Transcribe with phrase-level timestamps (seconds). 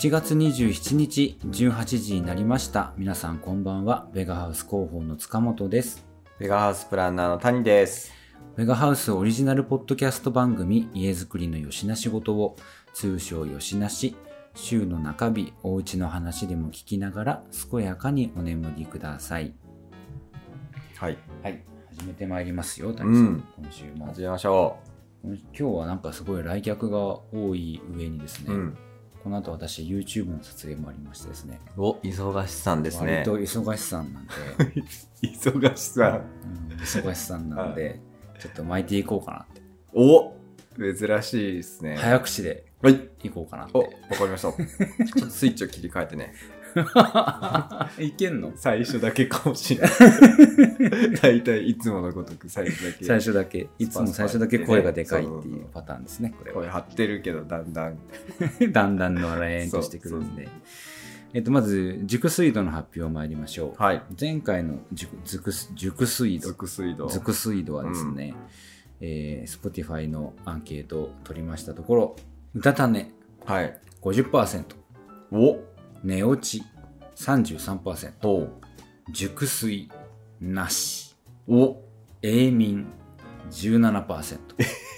[0.00, 2.94] 7月27日18時になりました。
[2.96, 4.08] 皆さんこんばんは。
[4.14, 6.06] ベガハウス広報の塚本です。
[6.38, 8.10] ベガハウスプランナーの谷です。
[8.56, 12.56] ベガハウスオリジナルポッドキャスト番組家づくりのよしな仕事を
[12.94, 14.16] 通称よしなし
[14.54, 19.52] 週の中日おうちの話でも聞きながら健やかにお眠りください。
[20.96, 21.18] はい。
[21.42, 21.62] はい。
[21.90, 23.26] 始めてまいりますよ、谷さん。
[23.26, 24.06] うん今週も。
[24.06, 24.78] 始めましょ
[25.24, 26.98] 今日はなんかすごい来客が
[27.32, 28.50] 多い上にですう。
[28.50, 28.78] ね、うん。
[29.22, 33.24] この後私 YouTube の撮影もありましてですね、お、忙しさんですね割。
[33.24, 34.32] と忙しさんなんで、
[35.22, 36.22] 忙しさ。
[36.44, 38.00] うん忙しさんなんで、
[38.38, 39.60] ちょっと巻いていこうかなって。
[39.92, 40.32] お
[40.78, 41.96] 珍しいですね。
[41.96, 43.10] 早口ではい。
[43.22, 44.16] いこうかなっお、わて。
[44.16, 44.52] かりました。
[44.56, 46.32] ちょっとスイッチを切り替えてね。
[47.98, 48.52] いけんの？
[48.56, 49.90] 最初だけかもしれない。
[51.22, 53.04] 大体いつものごとく最初だけ。
[53.04, 56.60] 最初だけ、いつも最初だけ声がでかいっていうパターンですね、これは。
[56.60, 57.98] 声張ってるけど、だんだん。
[58.72, 60.48] だんだんの笑いとしてくるんで。
[61.32, 63.82] えっと、まず、熟水度の発表参りましょう。
[63.82, 64.02] はい。
[64.20, 65.54] 前回の熟熟度。
[65.76, 67.08] 俗水道。
[67.08, 68.34] 熟水度はですね、
[69.00, 72.16] えー、Spotify のアンケートを取りましたところ、
[72.54, 73.12] うたた寝
[73.44, 73.78] はい。
[74.02, 74.64] 50%、
[75.30, 75.58] お
[76.02, 76.64] 寝落ち
[77.16, 78.48] 33%、お
[79.12, 79.90] 熟睡
[80.40, 81.14] なし、
[81.48, 81.76] お
[82.22, 82.86] 永眠
[83.50, 84.38] 17%。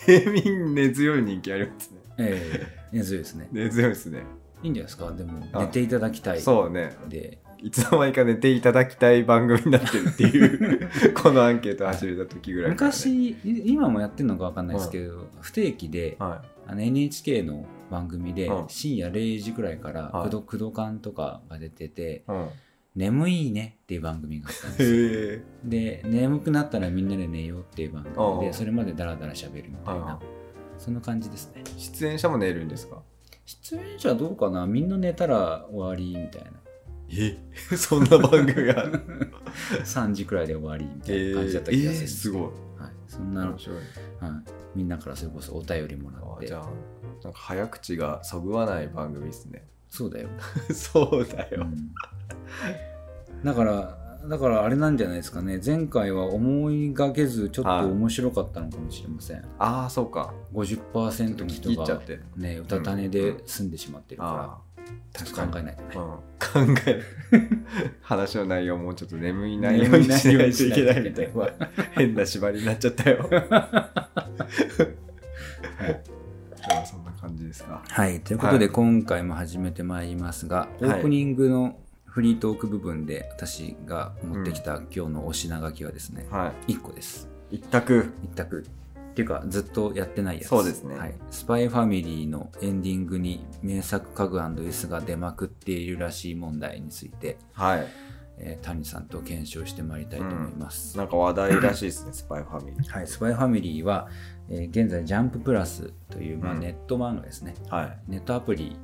[0.06, 1.98] 平民 根強い人気ありますね。
[2.18, 3.48] えー、根強いですね。
[3.52, 4.22] 根強いですね。
[4.62, 5.12] いいんじゃないですか？
[5.12, 6.40] でも、あ寝ていただきたい。
[6.40, 6.96] そうね。
[7.08, 10.44] で、いつの間にか寝ていただきたい番組になってるってい
[10.76, 18.68] う、 このアンケート始めた時ぐらいね、昔、い今もやってるのかわかんないですけど、不定期で、はあの NHK の番組でうん。
[18.68, 20.30] 深夜0時くらいからはい。
[20.30, 22.32] 工藤工藤館とかが出ててい。
[22.32, 22.48] うん。
[22.96, 24.94] 「眠いね」っていう番組があったんです
[25.36, 25.40] よ。
[25.64, 28.40] で眠くなったらみんなで寝ようっていう番組うん。
[28.40, 30.04] でそれまでダラダラ喋るみたいうん。
[30.06, 30.18] な
[30.78, 31.62] そんな感じですね。
[31.76, 33.02] 出演者も寝るんですか？
[33.44, 34.66] 出演者どうかな？
[34.66, 36.50] みんな寝たら終わりみたいな。
[37.14, 37.36] え？
[37.76, 38.80] そんな番組が？
[38.80, 39.00] ある
[39.84, 42.82] 3時くらいで終わりみたいえな感じだったー、気がするんえーですけど、すごい。
[42.82, 43.76] はい、そんな、はい、面白い。
[44.74, 46.46] みんなからそれこそお便りもらって。
[46.46, 46.68] あじゃあ、
[47.24, 49.64] なんか早口がそぐわない番組ですね。
[49.88, 50.28] そうだよ。
[50.72, 51.62] そうだよ。
[51.62, 51.92] うん。
[53.44, 55.60] だからだからあれなんじゃないですかね。
[55.64, 60.32] 前回は思いがけずちょっとはい面白かったのかもしれません、ああ、そうか。
[60.54, 62.20] 50%の聞人がき入っちゃって。
[62.36, 64.60] ねうたた寝で済んでしまってるから、ああ、
[65.12, 67.04] ちょっと考えないとね、うん、考える
[68.02, 71.50] 話の内容もうちょっと眠い内容にしないといけないみたいな。
[71.92, 73.28] 変な縛りになっちゃったよ。
[73.28, 73.40] で
[76.74, 77.82] もそんな感じですか？
[77.88, 78.20] はい。
[78.20, 78.74] ということで、はい。
[78.74, 80.98] 今回も始めてまいりますが、オはい。
[80.98, 87.28] ープニングのフリートーク部分で私が持ってきた今日のお品書きはですね、は1個です。
[87.50, 88.12] い一択。
[88.24, 88.66] 一択。
[89.12, 90.48] っていうかずっとやってないやつ。
[90.48, 90.96] そうですね。
[90.96, 97.86] はい、スパイファミリーのエンディングに名作家具 &S が出まくっているらしい問題について、はい
[98.38, 102.90] えー谷さんと検証してまいりたいと思います、なんか話題らしいですね スパイファミリー。
[102.90, 104.08] はい、スパイファミリーは、
[104.48, 106.60] えー現在ジャンププラスという、まあ、うん。
[106.60, 107.98] ネット漫画ですね、はい。
[108.08, 108.76] ネットアプリ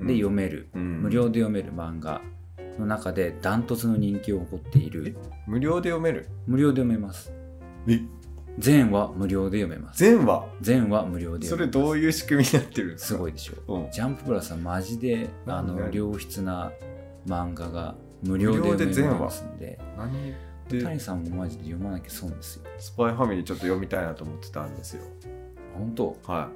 [0.00, 1.02] で読める、うん。
[1.02, 2.20] 無料で読める漫画
[2.78, 5.16] の中でダントツの人気を誇っている。
[5.46, 6.28] 無料で読める？
[6.46, 7.32] 無料で読めます。
[7.88, 8.00] え？
[8.58, 9.98] 全話無料で読めます。
[10.00, 10.44] 全話？
[10.60, 13.14] 全話無料でそれどういう仕組みになってるんですか？
[13.14, 13.78] すごいでしょう。
[13.86, 13.90] ん。
[13.90, 15.96] ジャンププラスはマジであの何？
[15.96, 16.72] 良質な
[17.26, 20.34] 漫画が無料で読めますんで何
[20.68, 22.64] で谷さんもマジで読まなきゃ損ですよ。
[22.78, 25.02] スパイファミリーちょっと読みたいなと思ってたんですよ。
[25.74, 26.16] 本当？
[26.26, 26.50] は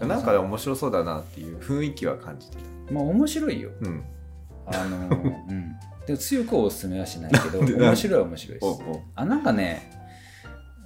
[0.00, 0.06] い。
[0.06, 2.92] なんかで面白そうだなっていう雰囲気は感じてた。
[2.92, 3.70] まあ面白いよ。
[3.80, 4.04] うん。
[4.66, 5.76] あの うん。
[6.06, 8.82] でも強くおすすめはしないけど 面白いは面白いです。
[9.14, 9.90] あなんかね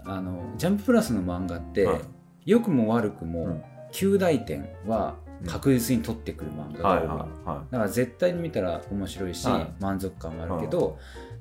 [0.05, 2.01] あのジャンププラスの漫画って、はい。
[2.45, 3.63] 良くも悪くもうん。
[3.93, 5.17] 9大点は
[5.47, 9.73] 確実に取ってくる漫画が多い、だから絶対に見たら面白いし、はい。
[9.81, 10.99] 満足感もあるけど、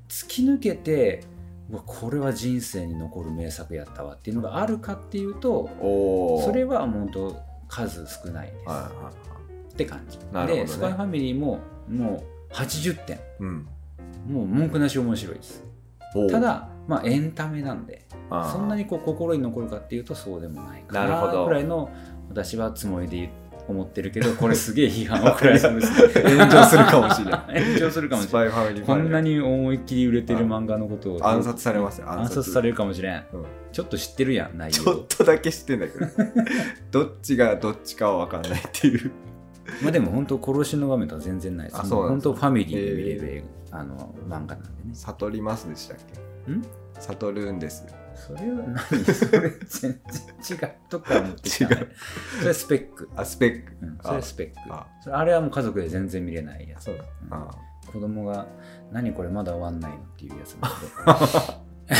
[0.09, 1.23] 突き抜けて
[1.85, 5.70] これは人生に残る名作やったわっていうのがあるかっていうと
[6.43, 7.37] それは本当
[7.70, 9.11] 数少ないです、はいはいは
[9.72, 10.47] って感じ、ね。
[10.47, 11.59] でスパイファミリーも
[11.90, 13.67] もう80点いうん。
[14.28, 15.64] もう文句なし面白いです。
[16.29, 21.40] ただまあエンタメなんでそんなにこう心に残るかっていうとそうでもないかなるほど。
[21.43, 21.90] なくらいの
[22.29, 23.29] 私はつもりで
[23.67, 26.23] 思ってるけどこれすげえ批判を食らいそうですね。
[26.37, 31.28] 炎上するかもしれない炎上するかもスしれないこんなに思いっきり売れてる漫画のことを。
[31.28, 32.75] 暗殺されますよ暗殺される。
[32.75, 33.16] かもしれん。
[33.34, 33.46] うん。
[33.72, 36.05] ちょっと知ってるやん内ちょ容っとだけ知ってんだけど。
[36.91, 39.11] どっちがどっちかは分かんないっていう。
[39.81, 41.79] まあでも本当殺しの場面とか全然ないです。
[41.81, 44.91] あそう本当ファミリーで見れる、あの漫画なんでね。
[44.93, 46.30] 悟りますでしたっけ？
[46.49, 46.66] ん？
[46.99, 47.85] 悟るんです。
[48.16, 49.05] それは何？
[49.05, 49.99] それ全
[50.46, 51.91] 然違うとこから持ってきた、ね、違う。
[52.41, 53.73] それスペック、あスペック。
[53.82, 54.73] うん、それスペック。
[54.73, 54.88] あ。
[55.11, 56.85] あれはもう家族で全然見れないやつ。
[56.85, 57.02] そううん。
[57.34, 57.52] あ
[57.91, 58.47] 子供が
[58.91, 60.53] 「何これまだ終わんないの?」っていうやつ。
[60.55, 60.72] なん
[61.88, 61.96] で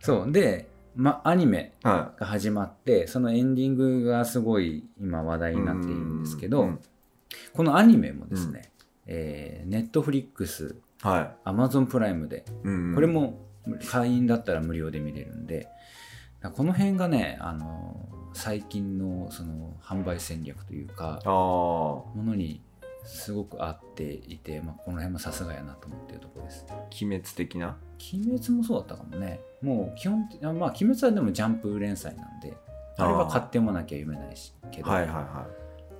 [0.00, 0.32] そう。
[0.32, 6.80] で、ま、アニメはが始まってそのエンディングがすごい今話題いになっているんですけど、うん
[7.54, 8.72] このアニメもですね、
[9.06, 12.44] えー、ネットフリックスはアマゾンプライムで。
[12.64, 12.94] い、うん。
[12.94, 13.38] これも
[13.90, 15.68] 会員だったら無料で見れるんで。
[16.56, 22.60] この辺がねあの最近のその販売戦略というかものに
[23.04, 26.66] すごく合っていて、まあ、この辺もさすがやなと思っているところです。
[27.00, 27.76] 鬼滅的な？
[28.12, 29.40] 鬼滅もそうだったかもね。
[29.60, 30.28] もう基本
[30.58, 32.56] まあ、鬼滅はでもジャンプ連載なんで、
[32.96, 35.46] あれは買ってもなきゃ読めないし、けど、はいはいは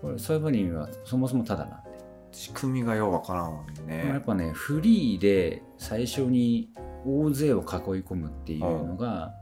[0.01, 1.85] これそういう分にはそもそもただな
[2.33, 6.71] 仕組みがようわからんもんまあやねっぱね、フリーで最初に
[7.07, 7.65] 大勢を囲い
[8.03, 9.35] 込むっていうのが、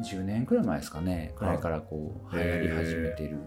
[0.00, 3.38] 10年くらい前ですかね、くらいからこう流行り始めてる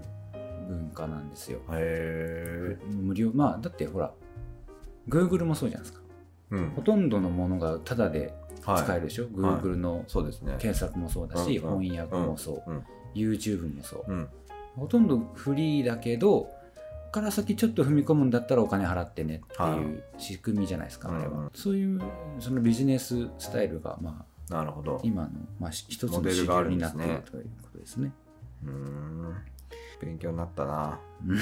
[0.67, 1.59] 文化なんですよ。
[1.71, 4.13] へえ無料、まあ、だってほら、
[5.09, 6.03] Google もそうじゃないですか。
[6.51, 6.69] うん。
[6.75, 10.55] ほとんどのものがタダで使えるでしょ、Google のそうですね。
[10.59, 12.83] 検索もそうだし、うんうん翻訳もそう、うん。
[13.15, 14.29] YouTube もそう、うん
[14.75, 16.54] ほとんどフリーだけどここ
[17.15, 21.49] から先ちょっと踏み込むんだったらお金払ってねっていう仕組みじゃないですか、あれは。
[21.53, 22.01] そういう
[22.39, 24.99] そのビジネススタイルが、まあ、なるほど。
[25.01, 27.05] 今の、まあ、一つのモデル主があるんですね。
[27.05, 28.11] 流になっているということですね。
[28.65, 29.35] うーん。
[30.01, 30.99] 勉強になったな。
[31.25, 31.39] うん。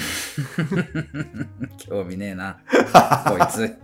[1.76, 2.60] 興味ねえな、
[3.26, 3.74] こいつ。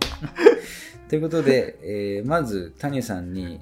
[1.10, 3.60] ということで、えーまず谷さんに、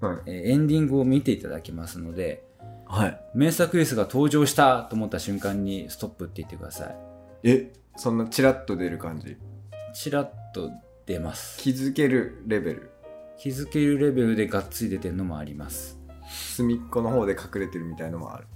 [0.00, 0.18] はい。
[0.24, 2.42] えーエンディングを見ていただきますので、
[2.86, 3.20] はい。
[3.34, 7.15] 名作イスが登場したと思った瞬間にストップって言ってください。
[7.48, 9.36] えそんなチラッと出る感じ？
[9.94, 10.72] チラッと
[11.06, 11.58] 出ます。
[11.60, 12.90] 気づけるレベル？
[13.38, 15.96] 気づけるレベルでがっつり出てるのもあります。
[16.28, 18.46] 隅っこの方で隠れてるみたいのもある。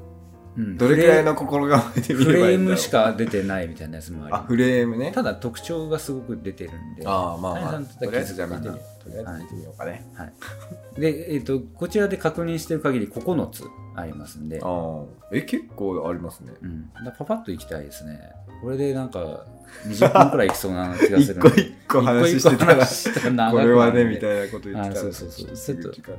[0.57, 0.77] うん。
[0.77, 2.71] どれくらいの心構えで見フればいいんだろう？
[2.71, 4.43] レームしか出てないみたいなやつもあります。
[4.43, 5.13] あフレームね。
[5.13, 7.07] ただ特徴がすごく出てるんで。
[7.07, 7.81] ああまあまあ。
[8.05, 13.63] とりあえずじゃあ見てみようとりあえず見てみようかね、はい、で、えっとこちらで確認してる限り9つ
[13.95, 16.53] ありますんで、ああえ結構ありますね。
[16.61, 18.33] うん、だパパッといきたいですね。
[18.61, 19.47] これでなんか
[19.87, 25.45] 20分くらいいきそうな気がす一る個一個話してたらこれはねみたいなこと言ってたらあそうそうそう。
[25.45, 26.15] ちょっとすぐ時間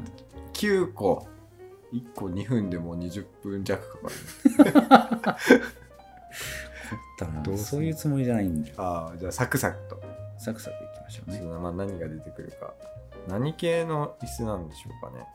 [0.54, 1.28] 9個
[1.94, 4.10] 1個2分でもう20分弱か
[5.24, 5.38] かる。
[7.44, 8.76] どうそういうつもりじゃないんだよ。
[8.78, 10.02] ああじゃあサクサクと、
[10.40, 11.42] サクサクいきましょうね。
[11.42, 12.74] まあ何が出てくるか。
[13.28, 15.26] 何系の椅子なんでしょうかね。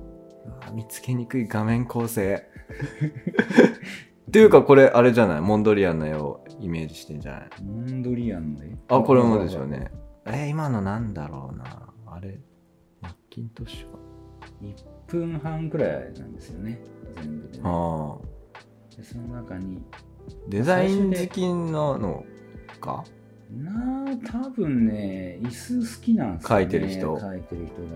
[0.73, 2.43] 見つけにくい画面構成。
[4.29, 5.41] っていうかこれあれじゃない？
[5.41, 7.49] モンドリアンの絵をイメージしてんじゃない？
[7.65, 8.77] モンドリアンの絵？
[8.89, 9.67] あこれもでしょう。
[9.67, 9.91] ね
[10.27, 11.65] えー今のなんだろうな。
[12.07, 12.39] あれ？
[13.01, 13.99] マッキントッシュか。
[14.63, 14.75] 1
[15.07, 16.81] 分半くらいなんですよね。
[17.23, 17.61] 全部で、ね。
[17.65, 18.19] あ
[18.97, 19.97] でその中に、あ
[20.49, 21.53] デザイン好きな
[21.99, 22.25] の
[22.81, 23.05] か？
[23.53, 26.65] なあ、多分ね、椅子好きなんですよ、ね。
[26.65, 27.17] 描いてる人。
[27.17, 27.89] 描いてる人が。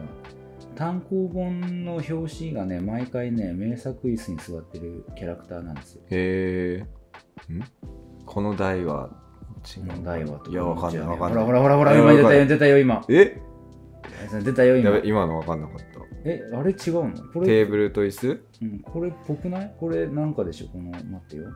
[0.74, 6.02] 単行本の表紙がね、毎回ね、名作椅子に座ってるキャラクターなんですよ。
[6.10, 6.86] へ
[7.48, 7.62] えん？
[8.24, 9.10] この台は
[9.76, 11.06] 違う問題はといやわかんない。
[11.06, 11.44] わかんない。
[11.44, 13.04] ほらほらほらほら、今出たよ、出たよ、今。
[13.08, 13.40] え？
[14.44, 14.98] 出たよ、今。
[15.04, 15.84] 今のわかんなかった。
[16.24, 17.12] え、あれ違うの？
[17.32, 18.44] これ、テーブルと椅子？
[18.62, 19.74] うん、これっぽくない？
[19.78, 21.48] これなんかでしょこの、待ってよ。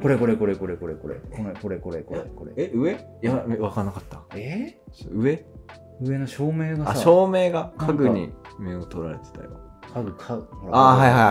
[0.00, 1.16] これこれこれこれこれこれ。
[1.16, 2.52] これこれこれこれこれ。
[2.56, 2.92] え上？
[2.92, 4.22] いやわかんなかった。
[4.36, 4.78] え？
[5.12, 5.44] 上？
[6.00, 9.50] 上の照明があさ、照明が家具に目を取られてたよ。
[9.94, 11.30] 家具、家具、ほらあはいはいはいは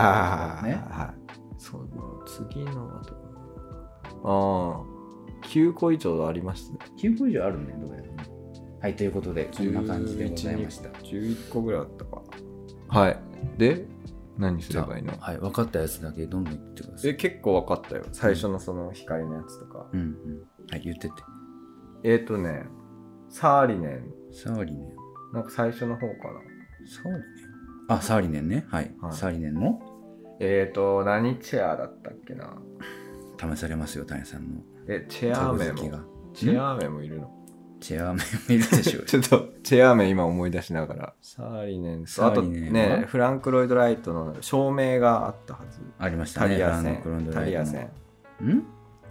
[0.54, 0.84] はいね。
[0.90, 1.14] はい。
[1.58, 1.88] そう
[2.26, 3.02] 次のは
[4.24, 4.96] ああ。
[5.46, 6.78] 9個以上ありますね。
[6.98, 8.02] 9個以上あるね、どうやら。
[8.02, 8.16] ね。
[8.80, 10.88] はいということでこんな感じでございました。
[10.90, 12.22] 11個ぐらいあったか。
[12.88, 13.18] はい。
[13.58, 13.86] で
[14.38, 15.16] 何すればいいの？
[15.18, 17.10] はい分かったやつだけどんどん言ってください。
[17.10, 18.04] え結構分かったよ。
[18.12, 20.06] 最初のその光のやつとか、うんうん。
[20.70, 21.14] はい言ってて。
[22.04, 22.64] えっ、ー、とね
[23.28, 24.12] サーリネン
[24.44, 24.88] サーリネン。
[25.32, 26.40] なんか最初の方かな。
[26.86, 27.22] サーリネン？
[27.88, 28.66] あサーリネンね。
[28.68, 29.12] はい、はい。
[29.14, 29.80] サーリネンの
[30.40, 32.56] えっ、ー、と何チェアだったっけな？
[33.38, 35.98] 試されますよ谷さんのえチェアーメ好きが。
[35.98, 37.30] もチェアーメもいるの？
[37.80, 39.04] チェアーメンもいるでしょう。
[39.08, 41.14] ちょっとチェアーメ今思い出しながら。
[41.22, 42.04] サーリネン。
[42.18, 45.80] あとねフランク・ロイド・ライトの照明があったはず。
[45.98, 47.30] ありましたタねリア線。
[47.32, 47.90] タリア線。
[48.42, 48.62] ん？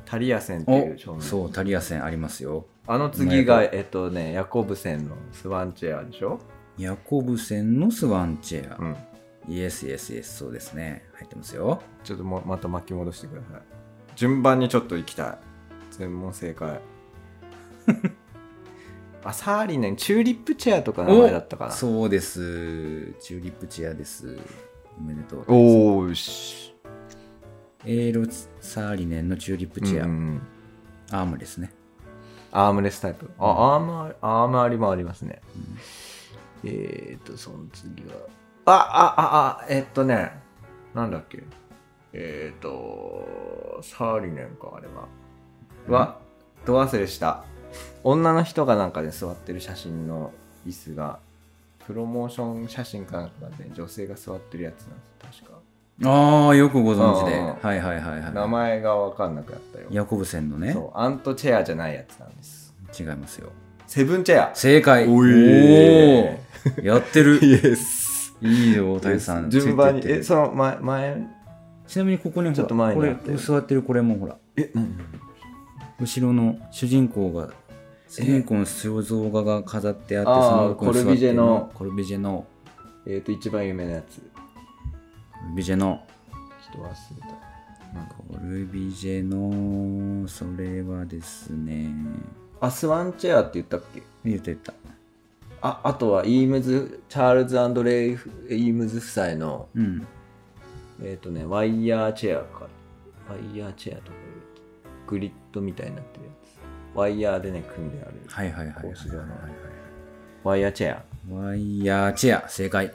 [0.05, 6.39] タリア線っていう照お明そうタリア線ありますよあの次がえっとねヤコブセンのスワンチェアでしょ？
[6.77, 8.95] ヤコブセンのスワンチェア、うん。
[9.47, 11.05] イエスイエスイエスそうですね。
[11.13, 11.81] 入ってますよ。
[12.03, 13.61] ちょっともまた巻き戻してください。
[14.15, 15.37] 順番にちょっと行きたい。
[15.91, 16.79] 全問正解。
[19.23, 21.71] あサーリネンチューリップチェアとか名前だったかな？
[21.71, 23.13] そうです。
[23.21, 24.37] チューリップチェアです。
[24.99, 26.75] おめでとうおおよし。
[27.85, 30.41] エーロサーリネンのチューリップチェア、うんうん。
[31.11, 31.71] アームですね
[32.57, 33.29] アームレスタイプ。
[33.37, 35.41] あ、アームアームありもありますね、
[36.63, 38.15] えーとその次は
[38.65, 40.31] ああああえっとね
[40.93, 41.43] なんだっけ。
[42.13, 45.99] えっ、とサーリネンかあれは。
[45.99, 46.17] は
[46.65, 47.43] ど忘れした。
[48.05, 50.31] 女の人がなんかで座ってる写真の
[50.65, 51.19] 椅子が
[51.85, 55.41] プロモーション写真かなんかで女性が座ってるやつなんです。
[55.41, 55.54] 確か
[56.03, 57.37] ああよくご存知で。
[57.37, 57.47] うん。
[57.47, 58.33] はいはいはいはい。
[58.33, 59.87] 名前が分かんなくなったよ。
[59.91, 60.73] ヤコブセンのね。
[60.73, 60.97] そう。
[60.97, 62.73] アントチェアじゃないやつなんです。
[62.99, 63.51] 違いますよ。
[63.87, 64.55] セブンチェア。
[64.55, 65.07] 正解。
[65.07, 66.37] おいおー。
[66.83, 67.39] やってる。
[67.41, 69.49] イエスいいよ大谷さん。
[69.49, 70.01] 順番に。
[70.01, 70.19] ついてって。
[70.19, 71.27] えその前前？
[71.87, 73.31] ちなみにここにほらちょっと前にこあって。
[73.31, 74.35] れ座ってるこれもほら。
[74.57, 74.95] え何？
[76.01, 77.51] 後ろの主人公が
[78.09, 81.71] 主人公の肖像画が飾ってあってあーその奥に座ってるコルビジェの。
[81.73, 82.45] コルビジェの。
[83.07, 84.19] えっ、と一番有名なやつ
[85.49, 87.27] ルビジェのょっと忘れた。
[87.93, 91.93] なんかコルビジェのそれはですね。
[92.59, 94.03] あスワンチェアって言ったっけ？
[94.23, 94.73] 言ってた。
[95.61, 100.07] ああとはイームズチャールズレイ・イームズ夫妻のうん。
[101.03, 102.67] えっ、とねワイヤーチェアか。
[103.29, 104.15] ワイヤーチェアとかいう
[105.07, 106.97] グリッドみたいになってるやつ。
[106.97, 108.13] ワイヤーでね組んである。
[108.27, 109.29] はいはいはいはい格子状のはい。
[109.29, 109.51] はい
[110.43, 111.03] ワイヤーチェア。
[111.33, 112.93] ワイヤーチェア正解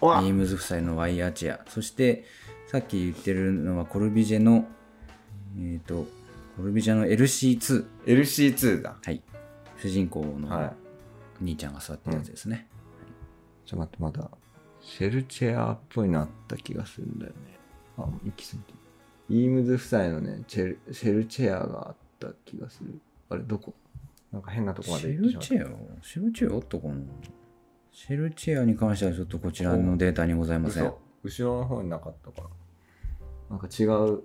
[0.00, 1.60] イームズ夫妻のワイヤーチェア。
[1.68, 2.24] そして
[2.66, 4.66] さっき言ってるのはコルビジェの
[5.58, 6.06] えっ、と
[6.56, 8.96] コルビジェの LC2 LC2 だ。
[9.02, 9.22] はい。
[9.80, 10.72] 主人公のはい。
[11.40, 12.66] 兄ちゃんが座ってるやつですね、
[13.64, 14.30] ちょっと待って、まだ、
[14.80, 17.58] シェルチェアっぽいのあった気がするんだよね。
[17.96, 18.78] あ、もう行き過ぎてる。
[19.36, 23.00] イームズ夫妻のね、チェルシェルチェアがあった気がする。
[23.30, 23.72] あれ、どこ？
[24.32, 25.64] なんか変なとこまシで行ってしまった。
[25.64, 26.02] ェルチェア？
[26.02, 26.94] シェルチェアあったかな？
[27.98, 30.84] シェルチェアに関してはちょっとこちらのデータにございません。
[31.24, 31.44] 嘘。
[31.44, 32.48] 後ろの方になかったから。
[33.50, 34.22] なんか違う。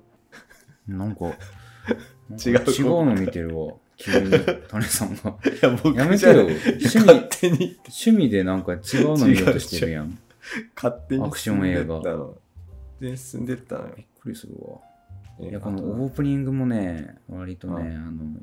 [0.87, 1.25] なんか
[2.45, 2.53] 違う。
[2.53, 3.73] なんか違うの見てるわ。
[3.97, 4.31] 急に
[4.67, 5.35] 谷さんが。
[5.51, 6.41] いや、僕やめてよ。
[6.41, 8.79] 趣味勝手に、趣味でなんか違う
[9.17, 10.09] の見ようとしてるやん。
[10.09, 10.17] びっ
[10.75, 11.95] 勝手にアクション映画。
[11.95, 12.37] 進んでったの。
[12.99, 13.87] で、進んでったの。
[13.87, 13.95] よ。
[14.21, 14.77] くりするわ。
[15.39, 18.39] えいやこのオープニングもね割とね、あの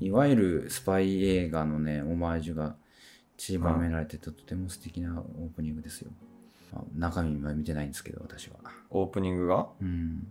[0.00, 2.74] いわゆるスパイ映画のねオマージュが
[3.36, 6.10] 散りばめられててとても素敵なオープニングですよ、
[6.72, 8.56] まあ中身は見てないんですけど私は。
[8.90, 9.66] オープニングが？
[9.80, 10.26] うん。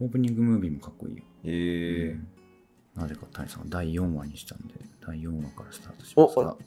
[0.00, 4.74] オープニングムービーもかっこいいよ、ええなぜか谷さんは第4話にしたんで
[5.06, 6.52] 第4話からスタートしますが。
[6.52, 6.58] お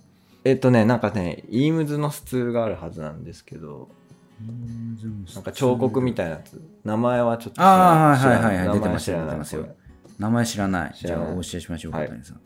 [0.46, 3.88] えっとね、なんかね、イームズのスツールがあるはずなんですけど、
[5.36, 6.62] なんか彫刻みたいなやつ。
[6.84, 8.68] 名前はちょっと知らあー知らはいはいはい。
[8.68, 9.26] 名出てますよ前知らない。
[9.26, 9.62] 出てますよ。
[9.64, 9.76] これ
[10.20, 10.94] 名前知らない。
[10.94, 11.26] 知らない。
[11.26, 12.08] じゃあお教えしましょうか、はい。
[12.10, 12.42] 谷さん。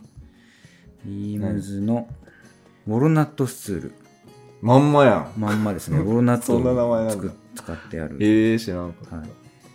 [1.07, 2.07] イームズの
[2.87, 3.93] ウォルナットスツール
[4.61, 5.33] まんまやん。
[5.37, 5.99] まんまですね。
[5.99, 8.17] ウォルナットそんな名前なんだを作っ使ってある。
[8.19, 9.15] ええ知らんかった。
[9.17, 9.29] はい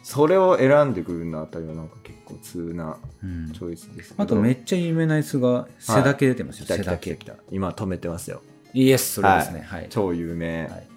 [0.04, 4.22] それを選んでくるのあたりはなんか結構通なうんチョイスですけど。
[4.24, 6.66] あとめっちゃ有名な椅子が背だけ出てますよ。
[6.66, 7.36] 来た背だけ来た来た来。
[7.36, 7.42] た。
[7.52, 8.42] 今止めてますよ。
[8.74, 9.60] イエス、それですね。
[9.60, 9.86] はい。
[9.90, 10.64] 超有名。
[10.64, 10.88] はい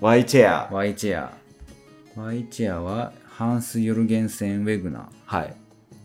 [0.00, 0.68] ワイチェア。
[0.72, 1.32] ワイチェア。
[2.20, 5.56] ワイチェアはハンス・ヨルゲンセン・ウェグナはい。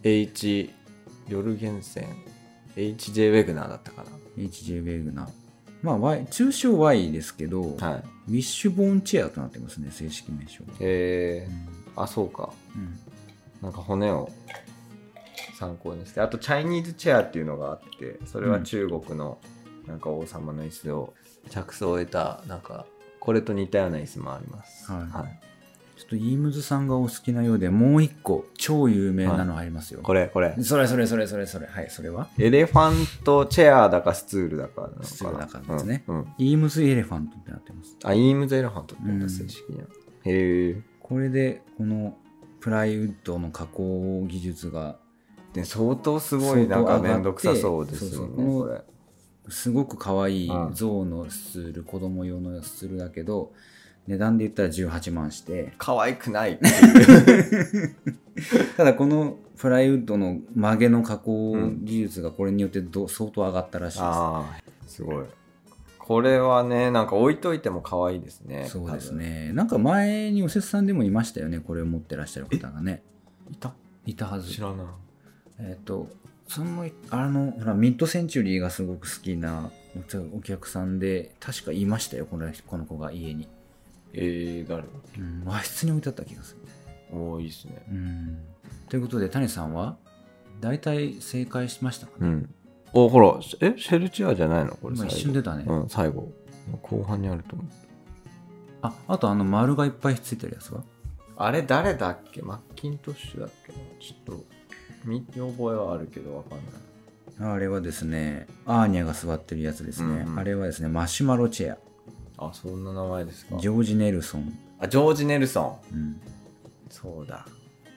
[0.03, 0.69] H、
[1.27, 2.05] ヨルゲンセン、
[2.75, 5.48] HJ ウェグナーだったかー、HJ ウェグナー。
[5.81, 7.89] まあ、Y、通称 Y ですけど、な。
[7.89, 8.03] はい。
[8.29, 10.63] ウィッシュボーンチェアとなってますね、正式名称。
[10.79, 12.51] えうんー、あ、そうか。
[12.75, 12.99] うん
[13.61, 14.29] なんか骨を
[15.57, 19.37] 参考にしてあとチャイニーズチェアっていうのがあってそれは中国の
[19.87, 21.13] なんか王様の椅子を
[21.49, 22.85] 着想を得たなんか
[23.19, 25.48] これと似たような椅子もありますはい
[25.99, 29.99] ちょっとイームズさんがお好きなようで、もう一個超有名なのありますよ。
[30.01, 30.55] これ、これ。
[30.63, 31.67] それそれそれそれそれ。
[31.67, 32.29] はい、それは？
[32.37, 35.05] エレファントチェアだかスツールだかなのかな。
[35.05, 36.15] スツールだかですねうん。
[36.19, 37.97] うんイームズエレファントってなってます。
[38.05, 39.87] あ、イームズエレファントって言うんだ、うん正式には。
[40.23, 40.81] へえ。
[41.01, 42.15] これで、この
[42.61, 44.95] プライウッドの加工技術が
[45.51, 48.85] で、相当すごい、なんかめんどくさそうですよね、そうそう。
[49.49, 53.51] すごく可愛いうん象のスツール、子供用のスツールだけど、
[54.09, 56.57] 値段で言ったら18万して、可愛くない。
[58.75, 64.05] ただこのプライウッドの曲げの加工技術がこれによってど相当上がったらしいで
[64.87, 64.95] す。
[64.95, 65.25] すごい。
[65.99, 68.65] これはね、なんか置いといても可愛いですね。
[68.67, 69.51] そうですね。
[69.53, 73.03] なんか前におせつさんでもいましたよね、これを持ってらっしゃる方がね。
[73.51, 73.75] いた？
[74.07, 74.59] いたはず知。
[74.59, 74.87] らない。
[75.59, 76.07] えっ、と、
[76.47, 79.69] その、あの、ほら、ミッドセンチュリーがすごく好きな
[80.33, 83.47] おお客さんで、確かいましたよ、このこの子が家に。
[84.13, 84.83] えー、誰
[85.17, 87.17] うん、和室に置いてあった気がする。
[87.17, 87.81] おーいいっすね。
[87.89, 88.39] うん。
[88.89, 89.97] ということで、谷さんは、
[90.59, 92.55] 大体正解しましたかね、うん。
[92.93, 94.75] お、ほら、え、シェルチェアじゃないの？
[94.75, 95.05] これ今。
[95.05, 95.63] 一瞬出たね。
[95.67, 96.31] うん、最後。
[96.81, 97.67] 後半にあると思う。
[98.81, 100.83] あ、あとあの丸がいっぱいついてるやつは？
[101.35, 102.41] あれ誰だっけ？
[102.41, 103.73] マッキントッシュだっけ？
[103.73, 104.43] なちょっと、
[105.05, 107.53] 見覚えはあるけどわかんない。
[107.53, 110.07] あれはですね、アーニャが座ってるやつですね。
[110.07, 111.77] うんうんあれはですね、マシュマロチェ
[112.39, 113.57] あ、そんな名前ですか？
[113.57, 113.59] ア。
[113.59, 114.57] ジョージ・ネルソン。
[114.79, 115.95] あ、ジョージ・ネルソン。
[115.95, 116.21] うん。
[116.89, 117.45] そうだ。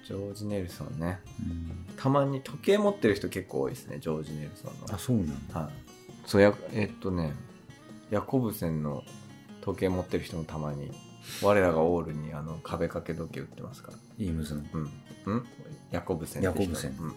[0.07, 1.21] ジョージ・ネルソンね。
[1.41, 4.93] うんたまに時計持ってる人結構多いですね、ジョージ・ネルソンの。
[4.93, 5.61] あ、そうなんだ。
[5.61, 5.73] はい。
[6.27, 7.33] そうや、えっとね、
[8.11, 9.05] ヤコブセンの
[9.61, 10.91] 時計持ってる人もたまに、
[11.41, 13.99] 我らがオールにあの壁掛け時計売ってますから。
[14.19, 14.63] イームズの。
[14.73, 14.91] うん。
[15.27, 15.47] うん？
[15.93, 16.43] ヤコブセン。
[16.43, 17.15] ヤコブセンうん。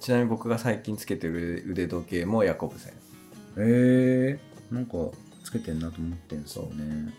[0.00, 2.92] ちなみに僕が最近つけてる腕時計もヤコブセン。
[3.58, 4.92] えー、なんか
[5.44, 7.12] つけてんなと思ってんすよね。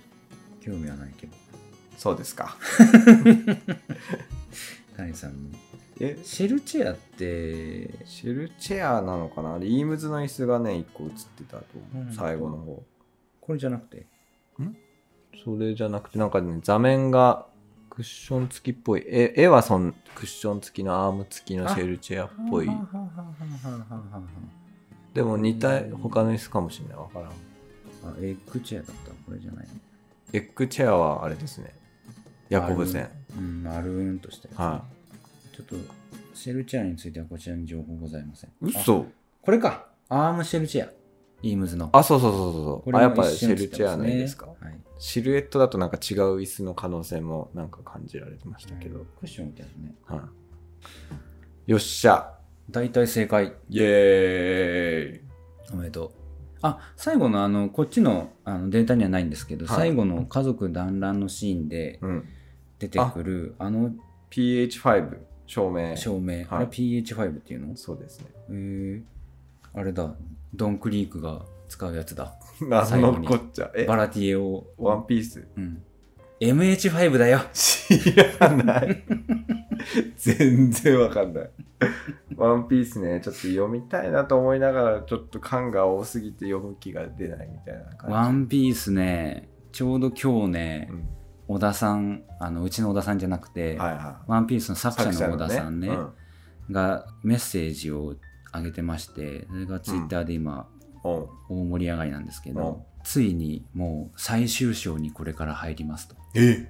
[0.60, 1.34] 興味はないけど。
[1.98, 2.58] そうですか。
[4.98, 5.58] 谷さんの。
[6.00, 9.54] え、シェルチェアって、シェルチェアなのかな？
[9.54, 12.08] あれイームズの椅子がね、一個映ってたと思う。
[12.08, 12.84] うん最後の方。
[13.40, 14.06] これじゃなくて？
[15.44, 17.48] それじゃなくて、なんかね、座面が
[17.90, 19.04] クッション付きっぽい。
[19.06, 22.70] 絵絵はそんクッション付きのアーム付きのシェルチェアっぽい
[25.14, 26.98] でも似た他の椅子かもしれない。
[26.98, 27.32] わからん。
[28.06, 29.12] あ、エッグチェアだった。
[29.12, 29.74] これじゃないの？
[30.34, 31.74] エッグチェアはあれですね。
[32.50, 33.10] ヤコブセン。
[33.38, 34.60] うん、丸ーんとしたやつ。
[34.60, 34.84] は
[35.56, 35.76] ちょっと、
[36.34, 38.52] シェルチェアについてはこちらに情報ございません。
[38.62, 39.06] 嘘
[39.42, 39.88] これか。
[40.10, 40.90] アームシェルチェア。
[41.42, 41.90] イームズの。
[41.92, 42.96] あ、そうそうそうそうそう。
[42.96, 44.48] あ、やっぱシェルチェアの絵ですか？
[44.48, 44.80] はい。
[44.98, 49.06] シルエットだとなんか違う椅子の可能性もなんか感じられてましたけど。
[49.20, 49.96] クッションみたいなね。
[50.06, 50.30] は
[51.68, 51.72] い。
[51.72, 52.34] よっしゃ。
[52.70, 53.54] 大体正解。
[53.70, 55.74] イエーイ。
[55.74, 56.25] おめでとう。
[56.66, 62.28] あ、最後のあの、こっちのあのデータにはないんですけど、はい最後の家族団らんのシーンでうん。
[62.80, 63.92] 出てくる、あの
[64.32, 65.96] PH5 照明。
[65.96, 67.78] 照明、はいあれ PH5 っていうの？
[67.78, 68.26] そうですね。
[68.50, 69.02] へー
[69.74, 70.14] あれだ、
[70.54, 72.34] ドンクリークが使うやつだ。
[72.62, 73.72] なんのこっちゃ。
[73.76, 73.86] え？
[73.86, 74.66] バ、ラティエを。
[74.78, 75.48] ワンピース？
[75.56, 75.82] うん。
[76.42, 77.42] MH5 だよ。
[77.54, 79.04] 知らない。
[80.18, 81.50] 全然わかんない。
[82.36, 88.14] ワンピースね、ちょっと読みたいなと思いながら、ちょっと感が多すぎて読む気が出ないみたいな感じ。
[88.14, 91.08] ワンピースね、ちょうど今日ね、うん
[91.48, 94.78] 小田さん、あの、うちの小田さんじゃなくて、はいはワンピースのい。
[94.78, 96.10] 作者の小田さんね、うん
[96.72, 98.16] がメッセージを
[98.52, 100.68] 上げてまして、それがツイッターで今、
[101.04, 106.16] うん大盛り上がりなんですけど、うんついにもう最終章にこれから入りますと。
[106.34, 106.68] え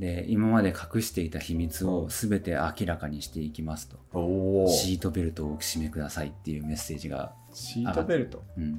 [0.00, 3.98] で、今まで隠していた秘密を全て明らかにしていきますと。
[4.66, 8.42] シートベルトをお締めくださいっていうメッセージが、シートベルト？
[8.56, 8.78] うん。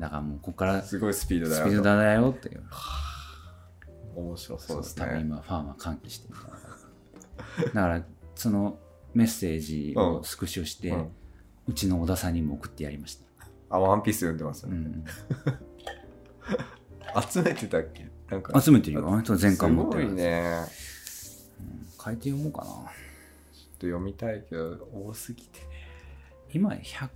[0.00, 1.64] だからもうここからスすごいスピードだよ。
[1.66, 2.64] ピードだよっていう。
[4.16, 5.20] 面白そうです多分ね。
[5.20, 6.58] 今ファンは歓喜してるから。
[7.66, 8.80] だから、その
[9.14, 11.08] メッセージをスクショして、う
[11.68, 13.24] うんちの小田さんにも送ってやりました。
[13.70, 14.76] あ、ワンピース読んでますよね。
[14.76, 15.04] うん、
[17.30, 18.08] 集めてたっけ？
[18.30, 18.60] なんか。
[18.60, 19.22] 集めてるよ。
[19.36, 20.62] 全巻持ってるすごいね。
[22.04, 22.66] 書いて読もうかな。
[22.66, 25.66] ちょっと読みたいけど、多すぎてね。
[26.52, 27.08] 今100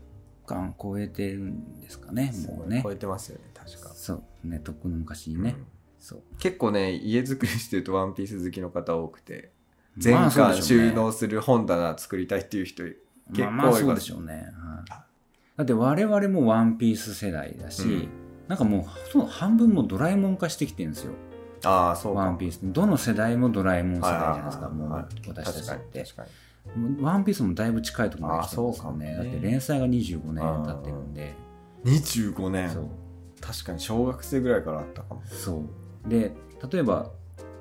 [0.46, 2.92] 巻超えてるんですかね、もうね超。
[2.92, 3.90] えてますよね、確か。
[3.94, 5.56] そうね、とっくの昔にね。
[5.58, 5.66] うん
[6.02, 6.22] そう。
[6.40, 9.52] 結構ね、家作りしてるとワンピース好きの方多くて、
[9.96, 12.82] 全巻収納する本棚作りたいっていう人、
[13.32, 14.32] 結まあまあそう構いまですしょうね。
[14.34, 15.12] はい
[15.54, 18.08] だって我々もワンピース世代だし、うん
[18.52, 21.14] なんかもうほとんど半分もドラえもん化してきてるんですよ。
[21.64, 22.20] ああ、そうか。
[22.20, 22.58] ワンピース。
[22.62, 26.04] どの世代もドラえもん世代じゃないですか、もう私たちって
[27.00, 29.16] ワンピースもだいぶ近いところまで来てますよあそうかもねね。
[29.16, 31.34] だって連載が25年経ってるんで。
[31.82, 31.98] に。
[31.98, 32.68] 25年。
[32.68, 32.88] そう。
[33.40, 35.22] 確かに小学生ぐらいからあったかも。
[35.24, 35.64] そ
[36.06, 36.08] う。
[36.10, 36.34] で、
[36.70, 37.10] 例えば、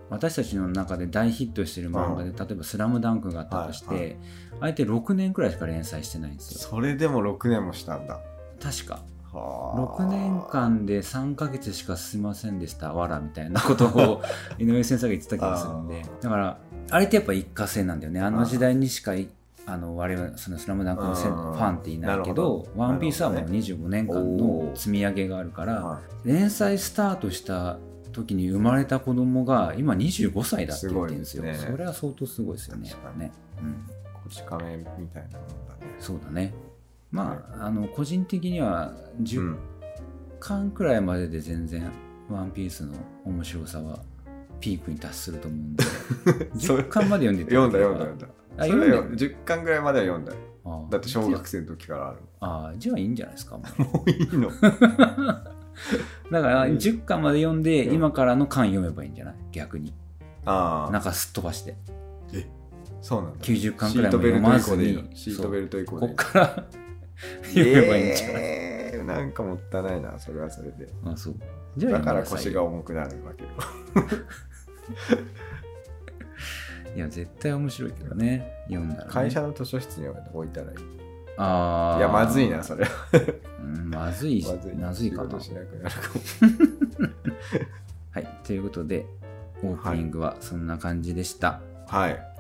[0.10, 4.16] 私たちの中で大ヒットしてる漫画で、例えば「スラムダンクがあったとして、はいは
[4.62, 8.20] あえて6年くらいしか連載してないんですよそれでも6年もしたんだ
[8.62, 14.22] 確かはあ6年間で3ヶ月しか進みませんでしたわらみたいなことを
[14.60, 16.02] 井上先生が言ってた気がするんで。
[16.04, 16.58] あだから
[16.90, 18.20] あれってやっぱ一過性なんだよね。
[18.22, 19.30] あの時代にしかい
[19.66, 21.54] あの我々その「スラムダンクのフうん。
[21.54, 24.76] ァンっていないけどど「ワンピースはもうなるほど25年間おのー。
[24.76, 27.78] 積み上げがあるからは連載スタートした
[28.12, 31.44] 時に生まれた子供が今25歳だって言ってるんですよ。
[31.44, 31.54] ね。
[31.56, 32.90] それは相当すごいですよね。
[33.18, 33.74] ね、うん、い
[34.24, 35.96] こち亀みたいなもんだね。
[36.00, 36.54] そうだね
[37.12, 39.58] まああの個人的にはう10ん。
[40.40, 41.92] 巻くらいまでで全然
[42.30, 42.94] 「ワンピースの
[43.26, 44.00] 面白さは
[44.60, 45.84] ピークに達すると思うんで。
[46.58, 48.28] それ10巻まで読んでいた読んだ読んだ読んだ。
[48.58, 50.32] あ読んで10巻ぐらいまでは読んだ。
[50.34, 52.18] よああだって小学生の時からある。
[52.40, 53.64] ああじゃあいいんじゃないですかも
[54.06, 54.10] う。
[54.10, 54.50] いいの？
[56.32, 56.74] だからうん。
[56.76, 57.96] 10巻まで読んでうん。
[57.96, 59.36] 今からの巻読めばいいんじゃない？
[59.52, 59.94] 逆に。
[60.46, 60.92] ああ。
[60.92, 61.76] なんかすっ飛ばして。
[63.02, 63.40] そうなんだ。
[63.40, 66.66] 90巻シくらいもートベルト読まずにシートベルト以降でこっから
[67.54, 68.72] 読めばいいんじゃない、えー
[69.04, 70.88] なんかもったいないなそれはそれで。
[71.06, 71.36] あそう。
[71.78, 73.50] じゃあだから腰が重くなるわけよ。
[76.96, 80.78] いや絶対面白いけどね読んだら、ね、会社の図書室に置いたらいい。
[81.38, 82.92] ああいやまずいなそれは。
[83.64, 84.44] うんまずい。
[84.44, 85.40] まずいまずいかな。
[85.40, 86.20] しなくなるかも。
[88.12, 88.28] はい。
[88.44, 89.06] ということで
[89.64, 92.31] オープニングはそんな感じでした、はい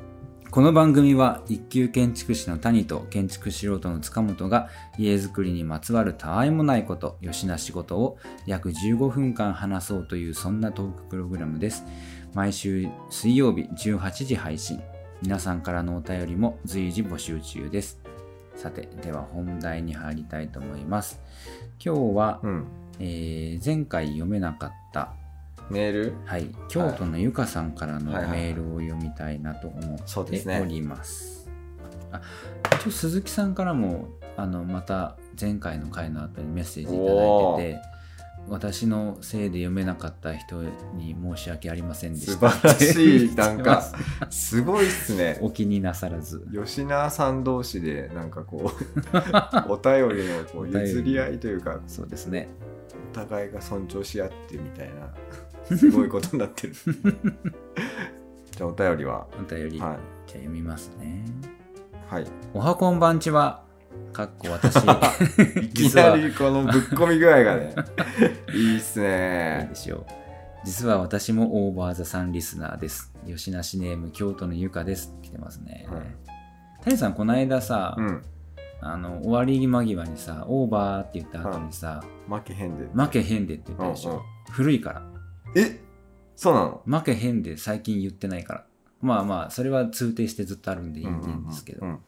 [0.52, 11.86] この番組は一級建築士の谷と建築素人の塚本が家づくりにまつわるたわいもないこと、よしな仕事を約15分間話そうというそんなトークプログラムです。
[12.34, 14.82] 毎週水曜日18時配信。
[15.22, 18.02] 皆さんからのお便りも随時募集中です。
[18.58, 21.22] さて、では本題に入りたいと思います。
[21.82, 22.66] 今日は、うん
[23.00, 25.14] えー前回読めなかった
[25.72, 26.14] メール？
[26.26, 30.62] はい、京都のゆかさんからのメールを読みたいなと思ってそうですね。
[30.62, 31.50] おります。
[32.12, 32.22] あ
[32.80, 37.92] 一応鈴木さんからもあのまた前回の回の後にメッセージいただいてて
[38.48, 40.64] 私のせいで読めなかった人
[40.96, 43.82] に申し訳ありませんでし素た晴らしいなんか
[44.30, 45.38] す すごいっすね。
[45.42, 46.46] お気になさらず。
[46.52, 52.50] 吉永さん同士でなんかこう お便りのこう譲り合いというかそうですね。
[53.12, 55.14] お互いが尊重し合ってみたいな
[55.65, 56.74] すごいことになってる。
[58.52, 59.28] じゃあお便りは。
[59.39, 59.97] お便り、は
[60.28, 61.26] じゃあ読みますね。
[62.12, 63.63] い、はい、おはこんばんちは。
[64.13, 64.76] かっこ私。
[65.62, 67.74] いきなりこのぶっ込み具合がね。
[68.54, 70.06] いいっすいいねでしょう。
[70.63, 73.13] 実は私もオーバーザさんリスナーです。
[73.26, 75.15] 吉梨ネーム京都のゆかです。
[75.21, 75.88] 来てますね。
[75.89, 76.02] はい。
[76.84, 78.21] 谷さん、この間さ、うん。
[78.84, 84.12] あの終わり間際にさ、オーバーって言った後にさ、負けへんで負けへんでって言ったでしょ。
[84.12, 84.24] うんうん。
[84.52, 85.11] 古いから。
[85.56, 85.80] え
[86.36, 87.00] そうなの？
[87.00, 88.66] 負けへんで最近言ってないから。
[89.02, 92.02] まあまあ、それは通底してずっとあるんでいいんですけど、うんうんうん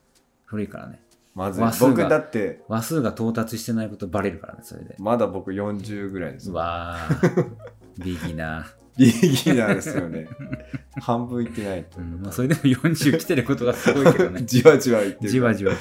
[0.46, 1.02] 古いからね。
[1.34, 4.96] まずい話数が僕だって話数が到達してないことバレるからね、それで。
[5.00, 7.50] まだ僕40ぐらいですうわー、
[8.04, 10.28] ビギナビギナーですよね
[11.02, 11.98] 半分いってないー。
[11.98, 14.44] うんまあ、それでも40来てることがすごいけどね。
[14.46, 15.74] じわじわいってるじわじわ。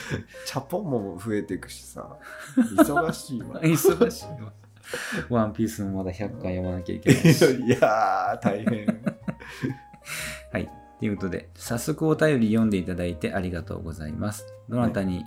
[0.47, 2.17] チャポンも増えていくしさ
[2.57, 4.55] 忙しいわ忙しいわ。
[5.31, 7.45] ワンピースもまだ100巻読まなきゃいけないし。
[7.67, 8.87] いやー大変
[10.53, 10.71] はい。
[10.99, 14.47] ということで、早速お便り読んでいただいてありがとうございます。
[14.69, 15.25] どなたに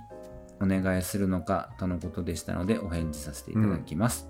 [0.60, 4.28] お願いするのかとのことでしたので、お返事させていただきます。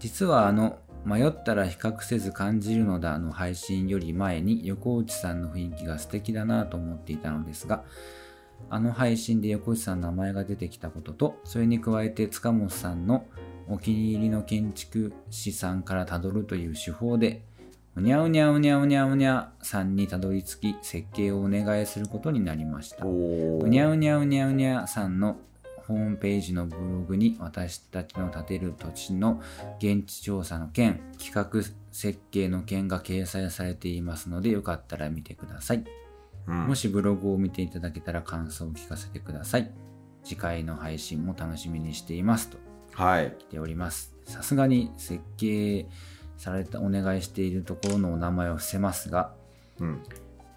[0.00, 7.84] 実はあの、迷ったら比較せず感じるのだの配信より前に横内さんの雰囲気が素敵だなと思っていたのですが、
[8.70, 13.24] あの配信で横内さんの名前が出てきたことと、それに加えて塚本さんの
[13.70, 17.42] お気に入りの建築士さんからたどるという手法で、
[17.96, 23.04] うにゃうにゃうにゃうにゃうにゃさんにたどり着き、設計をお願いすることになりました。
[23.04, 25.38] おうにゃうにゃうにゃうにゃさんの
[25.86, 29.42] ホームページのブログに私たちの建てる土地の
[29.78, 35.84] 現地調査の件、企画設計の件が掲載されていますので、よかったら見てください。
[36.46, 39.70] うんもしブログを見ていただけたら感想を聞かせてください。
[40.24, 44.14] 次回の配信も楽しみにしていますとはい来ております。
[44.24, 45.86] さすがに設計
[46.36, 49.32] されたお願いしているところのお名前を伏せますが、
[49.78, 50.02] うん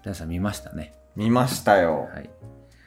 [0.04, 0.94] 大さん見ましたね。
[1.14, 2.30] 見ましたよ、はい。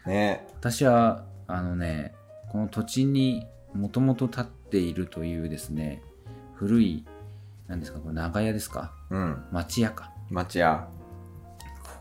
[0.05, 2.13] ね私は、あのね、
[2.51, 6.01] この土地にもともと建っているというですね、
[6.55, 7.05] 古い、
[7.67, 8.93] 何ですか、これ長屋ですか？
[9.09, 10.11] うん町屋か。
[10.29, 10.87] 町屋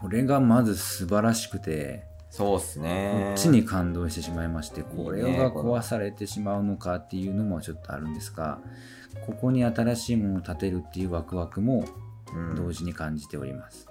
[0.00, 2.04] これがまず素晴らしくて、
[2.36, 8.58] そうっすこねっちに感動してしまいまして、これが壊されてしまうのかっていうのもちょっとあるんですが、
[9.24, 11.84] ここに新しいものを建てるっていうワクワクも
[12.34, 12.56] うん。
[12.56, 13.86] 同時に感じております。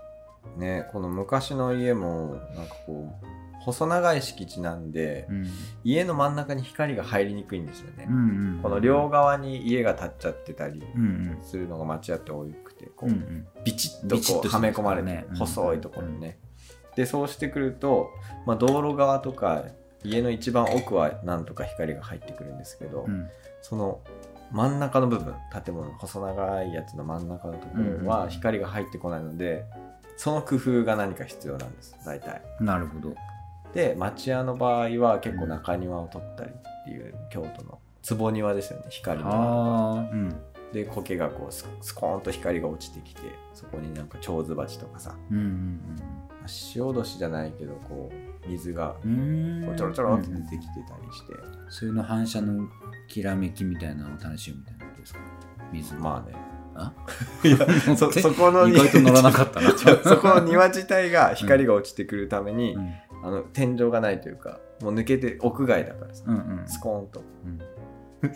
[0.57, 3.25] ねこの昔の家もなんかこう
[3.61, 5.47] 細長い敷地なんで、うん。
[5.85, 11.37] 家の真ん中に光が入りにくいんですよね、うんうんこの両側に家が建っちゃってたりうんうん。
[11.41, 13.47] するのが町屋って多くてこう、うんうん。
[13.63, 16.39] ビチッとことうはめ込まれて、ね細いところにね、
[16.95, 18.09] でそうしてくると、
[18.45, 19.65] まあ、道路側とか
[20.03, 23.27] 家の一番奥はなんとか光が入ってくるんですけど、うん。
[23.61, 24.01] その
[24.51, 29.65] 真ん中の部分建物の細長いやつの真ん中のところうんうんは光が入ってこないので、
[30.17, 32.41] その工夫が何か必要なんです大体。
[32.59, 33.15] なるほど。
[33.73, 40.07] で町屋の場合は結構中庭を取ったりっていう京都の坪庭ですよね光の。
[40.71, 40.85] で。
[40.85, 43.21] 苔がこうススコーンと光が落ちてきて
[43.53, 45.15] そこになんか蝶ズバチとかさ。
[45.31, 45.79] うんうん
[46.47, 51.33] 潮年じゃないけどこう水がこうちょろちょろって出てきてたりして、
[51.69, 52.67] そういうの反射の
[53.07, 55.19] きらめきみたいなのを楽しむみたいなことですか？
[55.71, 56.35] 水まあね。
[56.75, 56.93] あ？
[57.47, 57.57] いや
[57.95, 59.71] そそこの意外と乗らなかったな。
[60.03, 62.93] そこの庭自体が光が落ちてくるために、うん。
[63.23, 67.23] あの天井がないというかもう抜けて屋外だからさ、うんうんスコーンと。
[67.45, 67.59] うん。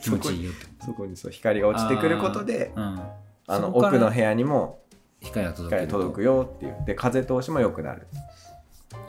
[0.02, 3.02] 気持ちいいよってそこにそう光が落ちてくることでうん、
[3.48, 4.82] あの奥の部屋にも
[5.22, 6.76] 光が届光が届くよっていう。
[6.86, 8.08] で風通しも良くなる。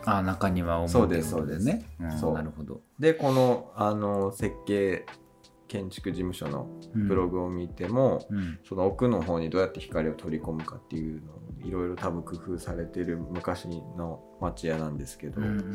[0.04, 1.64] あ中にはそう表ですそうです。
[1.64, 2.34] ねうんそう。
[2.34, 2.80] なるほど。
[2.98, 5.06] でこのあの設計
[5.68, 8.58] 建築事務所のブログを見ても、うん。
[8.66, 15.74] その奥の方にどうやって光を取り込むかっていうのをいろいろ多分工夫されてる昔の町屋なんですけど、うん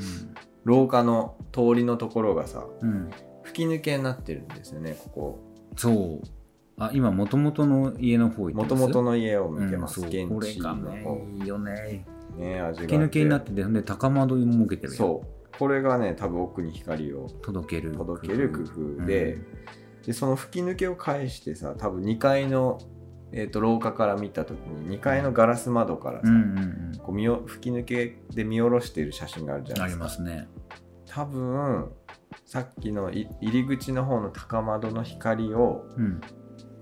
[0.64, 3.12] 廊下の通りのところがさうんうん。
[3.44, 5.40] 吹き抜けになってるんですよねここ。
[5.76, 6.43] そう
[6.78, 11.28] あ今もともとの家の方行ってもともとの家を見てます、うん、現これ地の方。
[11.40, 12.06] いいよね。
[12.38, 15.58] ね味があ吹き抜けになっててで高窓も設けてるそう。
[15.58, 19.38] これがね多分奥に光を届ける届ける工夫で,、
[20.06, 22.80] でその吹き抜けを返してさ多分2階の、
[23.32, 26.98] えー、と廊下から見た時に2階のガラス窓からさ、うんうんうん。
[26.98, 30.04] こう吹き抜けで見下ろしている写真があるじゃなありいですか。
[30.06, 30.48] ますね。
[31.06, 31.92] 多分
[32.46, 36.22] さっきのい入り口の方の高窓の光をうん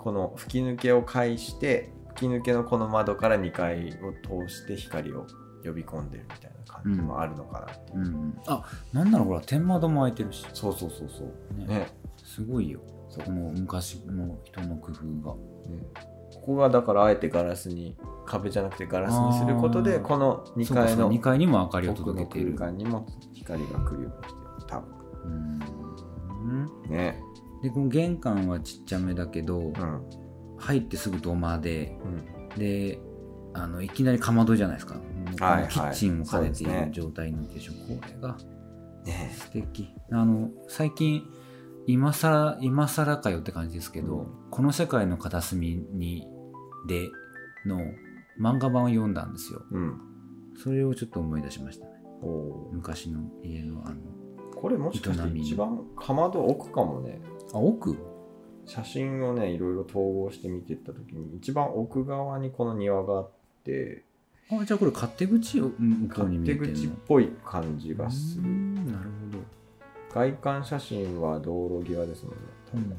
[0.01, 5.27] この吹き抜けを介して吹き抜けのこの窓から2階を通して光を
[5.63, 8.41] 呼び込んでるみたいな感じもあるのかなっていう、うんうん。
[8.47, 10.43] あなんならほら天窓も開いてるし。
[10.53, 11.57] そうそうそうそう。
[11.59, 11.65] ね。
[11.67, 11.87] ね。
[12.17, 12.79] すごいよ。
[13.09, 14.95] そうこの昔の人の工夫
[15.29, 15.35] が。
[15.69, 15.83] ね。
[16.33, 25.01] ここがだからあえてガラスに壁じゃなくてガラスにすることでこの2そうかそう階の2階にも明かりを届けている空間にも光が来るようにしてる多分。
[25.25, 26.89] うん。
[26.89, 27.21] ね
[27.61, 29.73] でこの玄関はちっちゃめだけど、うん。
[30.57, 31.97] 入ってすぐ土間で。
[32.03, 32.59] うん。
[32.59, 32.99] で
[33.53, 35.61] あのいきなりかまどじゃないですか、もうはい。
[35.63, 37.73] はいキッチンを兼ねている状態なんでしょ。
[37.73, 38.37] う、これが
[39.05, 39.89] ね素敵。
[40.11, 41.23] あの最近
[41.87, 44.27] 今更今更かよって感じですけど、うん。
[44.49, 46.27] この世界の片隅に
[46.87, 47.09] で
[47.65, 47.79] の
[48.39, 49.63] 漫画版を読んだんですよ。
[49.71, 49.99] うん。
[50.63, 51.91] それをちょっと思い出しましたね。
[52.71, 53.95] 昔の家のあの
[54.55, 57.19] これもしかし営みて一番かまど奥かもね
[57.53, 57.97] あ奥？
[58.65, 63.31] 写真をねいろいろ統合して見ていった時に一番奥側にこの庭があっ
[63.63, 64.03] て
[64.51, 68.43] あじゃあこれ勝手口を向こうに見え勝手てるの口っぽい感じがする。
[68.43, 69.09] んなる
[70.13, 72.37] 外観写真は道路際ですもんね
[72.69, 72.95] 多ほど、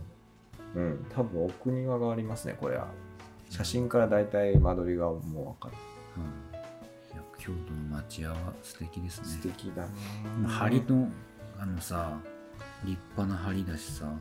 [0.74, 2.88] 分うん、多分奥庭がありますねこれは。
[3.50, 5.74] 写真からだいたい間取りがもう分かる。
[6.16, 6.52] うん。
[7.38, 9.26] 京都の町屋は素敵ですね。
[9.26, 9.88] 素敵だね。
[10.70, 11.08] 梁の
[11.58, 12.18] あのさ
[12.84, 14.12] 立派な梁だしさね。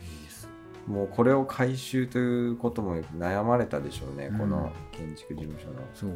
[0.00, 0.48] いいです。
[0.86, 4.38] もうこれを改修ということも悩まれたでしょうね、うん。
[4.38, 5.74] この建築事務所の。
[5.94, 6.10] そう。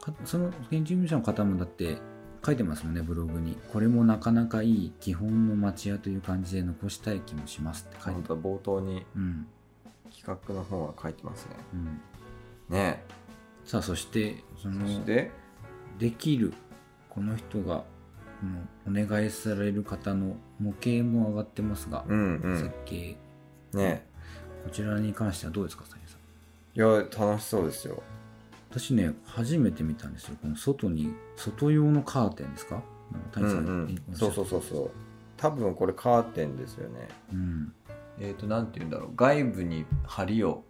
[0.00, 1.96] かその建築務所の方もだって
[2.44, 3.56] 書いてますもんねブログに。
[3.72, 8.20] これもなかなかいい基本の町屋という感じで残したい気もしますって書いて。
[8.20, 9.46] 本当は冒頭にうん。
[10.14, 11.56] 企画の方が書いてますね。
[11.72, 12.00] うん。
[12.68, 13.02] ね。
[13.64, 15.30] さあそしてそそのして？
[15.98, 16.52] できる
[17.08, 17.84] この人が
[18.86, 23.16] お願いされる方の模型も上がってますが、うんう設ん計
[23.72, 24.06] ね。
[24.64, 26.78] こちらに関してはどうですか谷さん？
[26.78, 26.86] いや
[27.26, 28.02] 楽しそうですよ。
[28.70, 30.36] 私ね初めて見たんですよ。
[30.40, 32.82] この外に外用のカーテンですか？
[33.32, 33.90] 谷さん、うんうん。
[33.90, 34.90] いそうそうそうそう。
[35.36, 37.08] 多分これカーテンですよね。
[37.32, 37.72] うん。
[38.18, 39.10] えっ、となんて言うんだろう。
[39.16, 40.64] 外部に梁を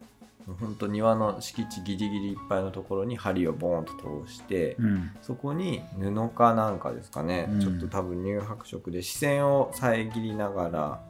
[0.46, 3.92] 本当庭の敷地ギリギリいっぱいのところに梁をボーンと
[4.26, 5.11] 通して、うん。
[5.22, 7.61] そこに布かなんかですかね、うん。
[7.61, 11.00] ちょっと多分乳白色で視線を遮りながら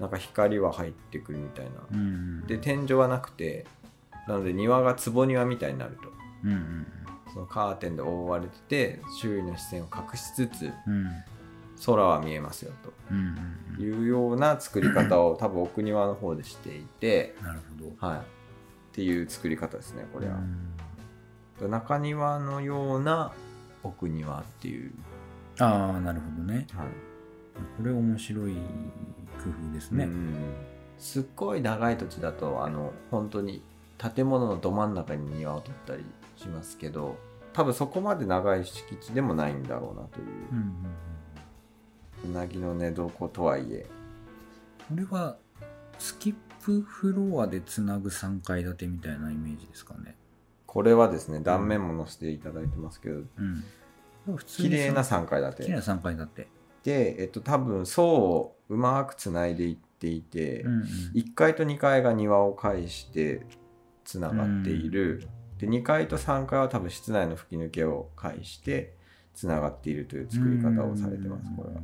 [0.00, 3.64] なんか光は入ってくるみたいな、うんで天井はなくて
[4.28, 6.12] なので庭が坪庭みたいになると。
[6.44, 6.86] うんうん
[7.32, 11.10] そのカーテンで覆われてて周囲の視線を隠しつつうん。
[11.84, 12.72] 空は見えますよ
[13.10, 18.06] うんうんというような作り方を多分奥庭の方でしていて、なるほど。
[18.06, 18.22] はい、
[18.94, 20.36] っていう作り方ですねこれは、
[21.60, 21.70] うん。
[21.70, 23.32] 中庭のような
[23.82, 24.92] 奥庭っていう、
[25.58, 26.68] ああなるほどね。
[26.72, 26.86] はい。
[27.76, 30.34] これ面白い工夫ですね、うん。
[30.96, 33.62] すっごい長い土地だとあの本当に
[33.98, 36.04] 建物のど真ん中に庭を取ったり
[36.36, 37.16] しますけど
[37.52, 40.26] 多分そこまで長い敷地でもないんだろうなという。
[40.52, 40.72] うんうんうん
[42.26, 43.86] うなぎの寝床とはいえ。
[44.88, 45.36] これは
[45.98, 50.16] スキップフロアでつなぐ3階建てみたいなイメージですかね。
[50.66, 53.64] これはですね断面も載せていただいてますけどうん。
[54.46, 55.62] 綺麗なさ3階建て。
[55.64, 56.48] 綺麗な3階建て。
[56.82, 60.82] で、えっと、多分層をうまくつないでいっていて、うんうん。
[61.14, 63.46] 1階と2階が庭を介して
[64.04, 68.94] つながっている、で2階と3階は多分室内の吹き抜けを介して
[69.34, 71.80] つながっているという作り方をされてますこれは。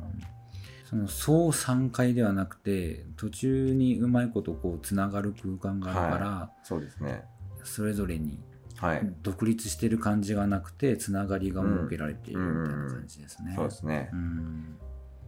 [0.91, 7.23] その総3階ではなくて途中にうまいことこうつながる空間があるから、そうですね。
[7.63, 8.39] それぞれに
[8.75, 13.53] はい、独立してる感じがなくてつながりが設けられているみたいな感じですね。
[13.55, 14.09] そうですね。
[14.11, 14.77] う、ん。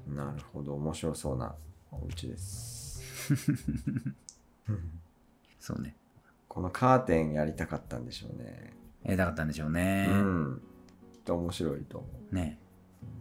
[0.08, 0.74] なるほど。
[0.74, 1.56] 面白そうな
[1.92, 3.00] お家です。
[5.62, 5.96] そうね。
[6.48, 8.74] このカーテンやりたかったんでしょうね、
[9.04, 10.08] やりたかったんでしょうね。
[10.10, 10.62] うん。
[11.30, 12.36] 面白いと思う。
[12.36, 12.60] ね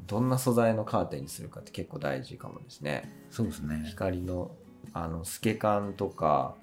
[0.07, 3.11] どんな素材のカーテンにするかって結構大事かもですね。
[3.31, 3.85] そうですね。
[3.87, 4.51] 光の
[4.93, 6.57] あの透け感とか。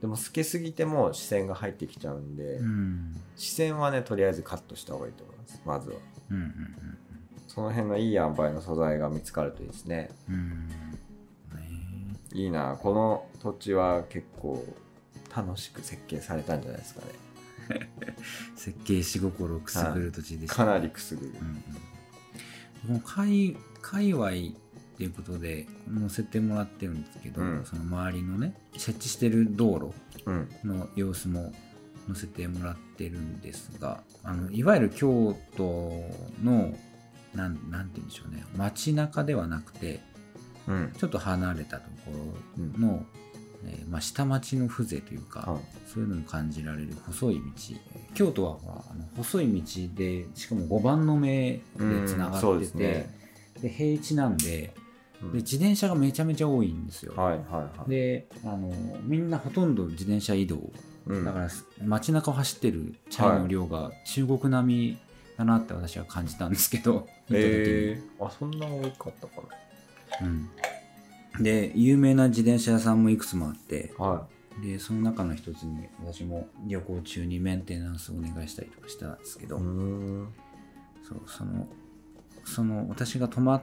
[0.00, 3.16] でも透けすぎても視線が入ってきちゃうんで、うん。
[3.36, 5.62] 視線はねとりあえずカットした方がいいと思います。
[5.64, 5.96] まずは。
[6.30, 6.52] うんうん
[7.56, 10.10] その辺のいい塩梅の素材が見つかるといいですね。
[10.28, 10.34] うん。
[10.34, 10.68] うん。
[10.68, 10.68] ね。
[12.34, 12.76] いいな。
[12.78, 14.62] この土地は結構
[15.34, 17.06] 楽しく設計されたんじゃないですかね。
[18.56, 21.32] 設計し心をくすぐる土地でした、かなりくすぐる。
[21.40, 21.62] うんうん、
[22.86, 24.32] この界界隈っ
[24.96, 27.64] ていうことで載せてもらってるんですけど、うん。
[27.64, 29.92] その周りのね設置してる道
[30.26, 30.48] うん。
[30.62, 31.52] 路の様子も
[32.06, 35.92] 載せてもらってるんですがあのいわゆる京都
[36.42, 36.74] の
[37.34, 40.00] なんなんて言うんでしょうね街中ではなくて
[40.68, 40.92] うん。
[40.98, 42.12] ちょっと離れたとこ
[42.56, 43.06] ろの、
[43.66, 45.60] えーまあ、下町の風情というか、はい。
[45.86, 47.42] そういうのも感じられる細い道。
[48.14, 51.60] 京都はほらあの細い道でしかも5番の目で
[52.06, 53.14] つながってて、ね。
[53.60, 54.74] で平地なんで
[55.22, 55.32] うん。
[55.32, 57.44] で自転車がめちゃめちゃ多いんですよ、はいはい
[57.78, 57.90] はい。
[57.90, 60.70] であのみんなほとんど自転車移動。
[61.06, 61.24] うん。
[61.24, 61.48] だから
[61.84, 64.98] 街中を走ってるチャリの量が中国並み
[65.36, 67.38] だなって私は感じたんですけど、見た時に。
[67.38, 69.42] えー、あそんな多かったか
[70.22, 70.48] うん、
[71.40, 74.26] で有名な自転車屋さんもいくつもあってなは
[74.62, 81.68] でその中の一つに私も旅行中にメンテナンスをお願いしたりとかしたんですけど、そうその
[82.44, 83.62] その私が泊まっ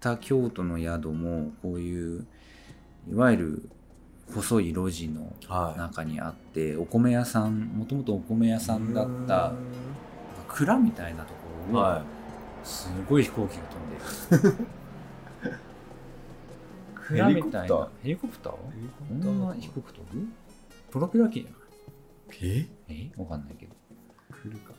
[0.00, 2.26] た京都の宿もこういう
[3.08, 3.68] いわゆる
[4.34, 5.78] 細い路地のはい。
[5.78, 9.52] 中にあってお米屋さんもともとお米屋さんだった
[10.48, 11.38] 蔵みたいなとこ
[11.72, 12.02] ろを、は
[12.64, 13.62] すごい飛行機が
[14.30, 14.66] 飛んでる
[17.10, 18.52] 蔵みたいなヘリコプター？
[18.52, 18.56] い
[19.08, 20.26] こんな低く飛ぶ
[20.90, 22.58] プロペラ機じゃない？
[22.60, 22.66] え？
[22.88, 23.10] え？
[23.20, 23.72] わかんないけど。
[24.30, 24.72] 来るか。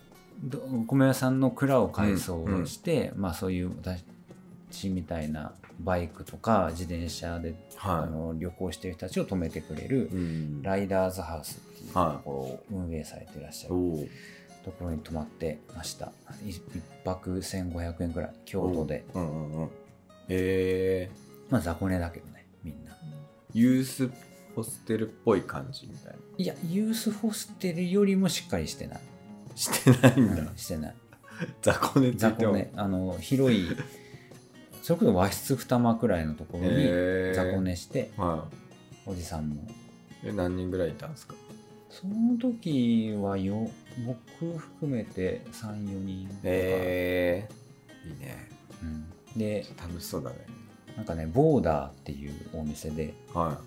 [0.44, 10.62] どお米屋さんの蔵を改装して、まあそういう私みたいなバイクとか自転車で、あはの旅行してる人たちを止めてくれるいうん。
[10.64, 14.08] ライダーズハウスっていうとはいころを運営されていらっしゃるおお
[14.64, 16.12] ところに泊まってました。
[16.46, 16.62] い一
[17.04, 19.06] 泊1500円くらい京都で。
[19.14, 19.66] うんうんうん。
[19.66, 19.70] へ
[20.30, 21.12] え
[21.52, 22.98] まあ雑魚寝だけどねみんな。
[23.54, 24.10] ユース
[24.56, 26.20] ホステルっぽい感じみたいな。
[26.38, 29.00] いやユースホステルよりもしっかりしてない、
[29.56, 30.42] してないんだ。
[30.42, 30.96] うんしてない。
[31.62, 32.72] 雑魚寝ついても雑魚寝。
[32.76, 33.68] あの広い
[34.82, 37.36] それこそ和室二間くらいのところにへー。
[37.36, 38.48] 雑魚寝しては
[39.06, 39.66] おじさんもい
[40.24, 41.36] え何人ぐらいいたんですか？
[41.90, 43.70] その時はよ
[44.08, 47.48] 僕含めて34人とか、へ
[48.06, 48.50] えいいね。
[48.82, 50.38] うん、で楽しそうだね
[50.98, 53.14] なんかねボーダーっていうお店で。
[53.34, 53.58] は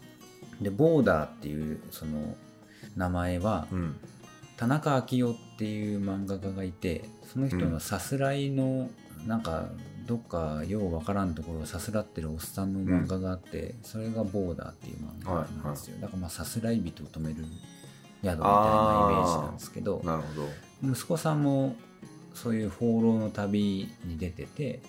[0.60, 2.36] でボーダーっていうその
[2.96, 3.96] 名前はいうん。
[4.56, 8.88] 田中昭夫っていう漫画家がいてその人のさすらいの
[9.26, 9.68] なんか
[10.06, 17.46] どっかようわからんところをさすらってるおっさんの漫画があって、それがボーダーっていう漫画なんですよ、だからまあさすらい人を止める宿み
[18.22, 20.48] たいなイメージなんですけどなるほど。
[20.92, 21.74] 息子さんも
[22.34, 24.82] そういう放浪の旅に出てて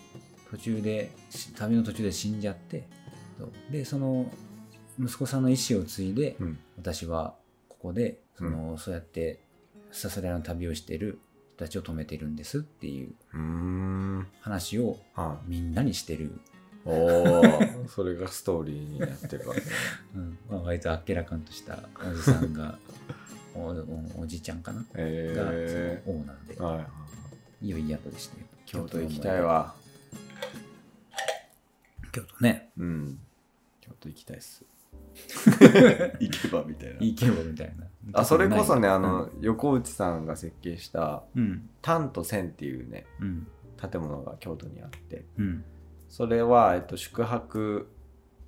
[0.55, 2.87] 途中でし旅の途中で死んじゃって
[3.71, 4.29] でその
[4.99, 6.59] 息子さんの意思を継いで、うん。
[6.77, 7.35] 私は
[7.69, 9.41] ここでその、そうやって
[9.91, 11.19] さすらいの旅をしてる
[11.55, 14.27] 人たちを止めてるんですっていううーん。
[14.41, 16.29] 話をはみんなにしてる、い
[16.85, 19.61] おお それがストーリーになってるわけ。
[19.61, 19.67] ね
[20.15, 20.37] うん。
[20.49, 22.77] まあ、割とあっけらかんとしたおじさんが
[23.55, 25.43] おおおじちゃんかな、えが
[26.03, 26.87] そのオーナーでー、はいは
[27.61, 27.69] い。
[27.69, 28.45] 良い宿でしたよ。
[28.65, 29.75] 京都行きたいわ
[32.15, 32.69] 京都ね。
[32.77, 33.19] うん。
[33.81, 34.65] 京都行きたいっす。
[36.19, 36.95] 行けばみたいな。
[36.99, 37.87] 行けばみたいな。
[38.13, 39.31] あそれこそねあうの、ん。
[39.41, 41.69] 横内さんが設計したうん。
[41.81, 43.47] 丹と千っていうねうん。
[43.77, 45.65] 建物が京都にあってうん。
[46.09, 47.89] それは、えっと、宿泊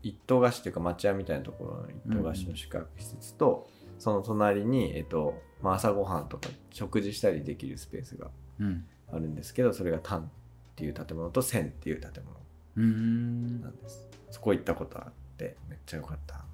[0.04, 3.68] 一棟貸しっていうか町屋みたいなところの一棟貸しの宿泊施設と、
[4.00, 8.86] その隣に、えっとまあ、朝ごはんとか食事したりできるスペースがうん。
[9.10, 10.30] あるんですけどそれが丹っ
[10.76, 12.36] ていう建物と千っていう建物
[12.82, 14.08] なんです。
[14.30, 16.46] そこ行ったことあってめっちゃ良かった。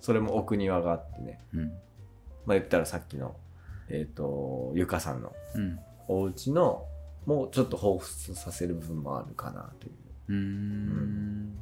[0.00, 1.38] それも奥庭があってね。
[1.54, 1.68] うん。
[2.46, 3.36] まあ言ったらさっきの
[3.88, 5.78] えっ、とゆかさんのうん。
[6.08, 6.86] お家の
[7.26, 9.92] もうちょっと彷彿させる部分もあるかなという。
[10.28, 11.58] うーん。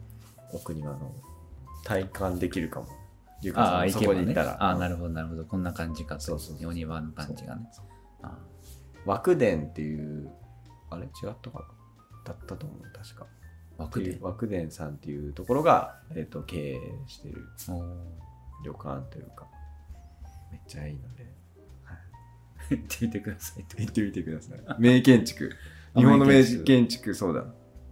[0.52, 1.12] 奥庭の
[1.84, 2.86] 体感できるかも。
[3.42, 4.52] ゆかあさんそこに行ったら。
[4.62, 5.44] ああなるほどなるほど。
[5.44, 6.20] こんな感じかと。
[6.22, 7.68] そうそうそうお庭の感じがね。
[8.22, 8.38] あ
[9.04, 10.30] 枠殿っていう
[10.90, 11.04] あれ？
[11.04, 11.10] 違っ
[11.42, 11.64] たかな？
[12.24, 13.26] だったと思う確か
[13.78, 14.18] 枠で。
[14.20, 17.46] 枠殿さんっていうところが、えっと経営してる
[18.64, 19.46] 旅館というか
[20.50, 21.24] めっちゃいいので、
[21.84, 21.98] はい。
[22.76, 23.78] 言ってみてくださいと。
[23.78, 24.60] 行ってみてください。
[24.78, 25.50] 名建築。
[25.94, 27.14] あ 日本の名名建築。
[27.14, 27.44] そうだ。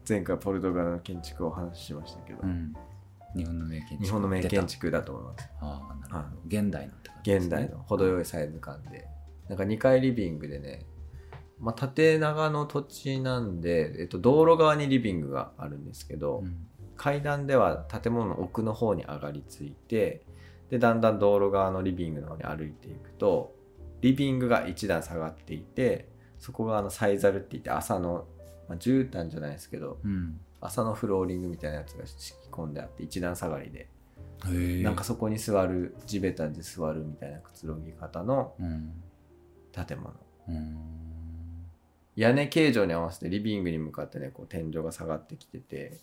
[0.05, 2.75] 現在ポルトガルの建築をお話ししましたけど、うん。
[3.35, 4.05] 日本の名建築。
[4.05, 5.51] 日本の名建築だと思います。
[5.61, 6.99] ああなるほど、は現代のね。
[7.25, 9.09] 現代の程よいサイズ感で。
[9.49, 10.87] なんか2階リビングでね、
[11.59, 16.67] まあ、縦長の土地なんで、えっと、道路側にリビングがあるんですけど、うん。
[16.97, 20.23] 階段では建物の奥の方に上がりついて
[20.71, 23.55] でだんだん道路側のリビングの方に歩いていくと
[24.01, 28.27] リビングが1段下がっていてそこがあのサイザルって言って朝の、
[28.69, 30.41] まあ、絨毯じゃないですけどうん。
[30.59, 33.89] 朝のフローリングみたいなやつが敷き込んであって1段下がりで。
[34.83, 39.03] なんかそこに座る地べたで座るみたいなくつろぎ方のうん。
[39.73, 40.15] 建物。
[40.49, 41.06] うん
[42.17, 45.99] 屋根形状に合わせてリビングに向かってねこう天井が下がってきてて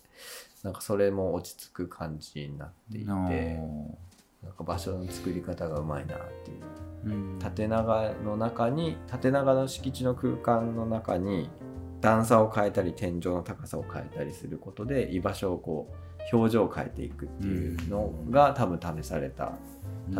[0.62, 7.14] なんかそれも落ち着く感じになっていてなんか場所の作り方がうまいなっていう。
[7.34, 7.38] うん。
[7.38, 11.50] 縦長の中に縦長の敷地の空間の中に
[12.00, 15.88] 段差を変えたり天井の高さを変えたりすることで居場所をこ
[16.30, 19.52] う表情を変えていくっていうのが多分試された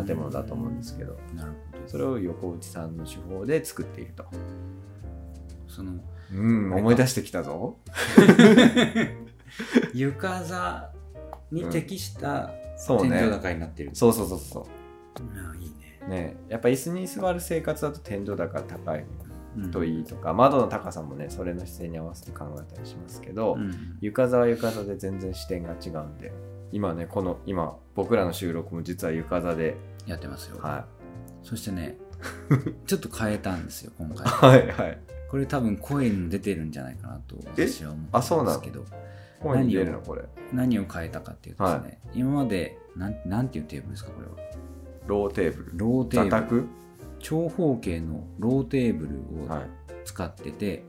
[0.05, 1.15] 建物だと思うんですけど。
[1.35, 4.25] なるほどそれを横内さんの手法で作っていると。
[5.67, 5.93] その
[6.31, 7.77] うん思い出してきたぞ。
[9.93, 10.91] 床座
[11.51, 13.19] に適したそうね。
[13.19, 14.67] 天井高になってる、そうそうそうそ
[15.19, 15.21] あ
[15.53, 16.09] あいいね、う。
[16.09, 19.05] ねやっぱ椅子に座る生活だと天井高高い
[19.57, 23.97] うんといいとか、窓の高さもねそれの姿勢に合わせて考えたりしますけど、うん。
[24.01, 26.33] 床座は床座で全然視点が違うんで
[26.71, 30.85] 今ねこの今僕らの収録も実は床座で、やってますよ、は
[31.41, 31.97] そしてね
[32.85, 34.27] ちょっと変えたんですよ今回。
[34.27, 34.99] い、はいはい
[35.29, 38.85] これ多分声にも出てるんじゃないかなと私は思ってあそうなのますけど
[39.41, 39.99] 声に出るの？
[39.99, 40.23] これ。
[40.53, 44.33] 何を変えたかっていうとですね、今までなんなんていうテーブルですかこれは？
[45.07, 45.71] ローテーブル。
[45.73, 46.67] ローテーブル。
[47.19, 49.69] 長方形のローテーブルをはい、
[50.05, 50.83] 使ってて、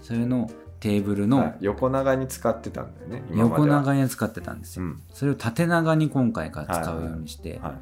[0.00, 1.56] それのテーブルのはい。
[1.60, 3.80] 横長に使ってたんだよね横では。
[3.80, 5.02] 長に使ってたんですよ、うん。
[5.12, 7.72] それを縦長に今回から使うようにして、はい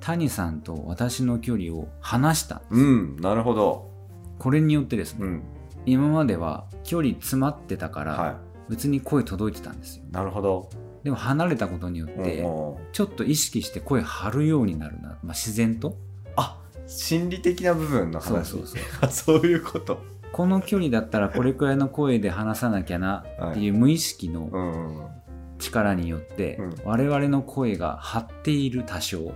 [0.00, 3.90] 谷さんと私の距離を離したうんなるほど
[4.38, 5.42] これによってですね、うん。
[5.86, 10.04] 今までは距離詰まってたから、は別に声届いてたんですよ。
[10.08, 10.70] いなるほど。
[11.02, 12.76] でも離れたことによっうんて、うん。
[12.92, 15.96] ちょっと意識して声張るようになるな、まあ、自然と。
[16.36, 18.48] あ心理的な部分の話。
[18.48, 18.82] そうそうそう。
[19.02, 20.02] あ そういうこと。
[20.32, 25.10] この距離だったらこれくらいの声で話さなきゃなっていう無意識の
[25.58, 26.74] 力によって、うん。
[26.84, 29.32] 我々の声が張っている多少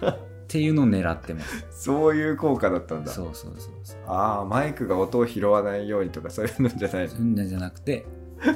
[0.46, 1.66] っていうのを狙ってます。
[1.84, 3.10] そういう効果だったんだ。
[3.10, 3.96] そうそうそうそう。
[4.06, 8.06] ああマイクが音を拾わないようにとかそういうのじゃないそういうんじゃなくて。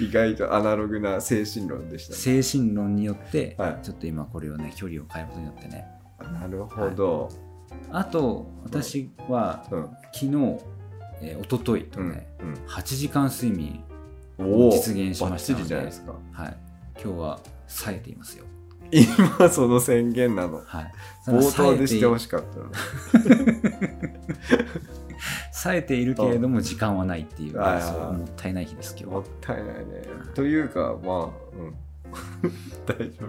[0.00, 2.42] 意外とアナログな精神論でしたね。
[2.42, 3.84] 精神論によって、はい。
[3.84, 5.84] ちょっと今これをね距離を変えることによってね。
[6.32, 7.28] なるほど、
[7.90, 9.82] あと私はうん。
[10.12, 10.58] 昨日、
[11.20, 12.54] えー、一昨日とうんね、うん。
[12.66, 13.82] 8時間睡眠
[14.38, 16.56] おお実現しましたのではい。
[17.02, 18.44] 今日は冴えていますよ
[18.94, 20.62] 今その宣言なの。
[20.64, 20.92] はい。
[21.26, 22.70] 冒頭でしてほしかったの。
[25.52, 29.84] 冴えているけれども時間はないっていう、もったいない日です今日もはったいないね。
[30.34, 31.24] というかまあ
[31.56, 31.74] うん。
[32.86, 33.26] 大丈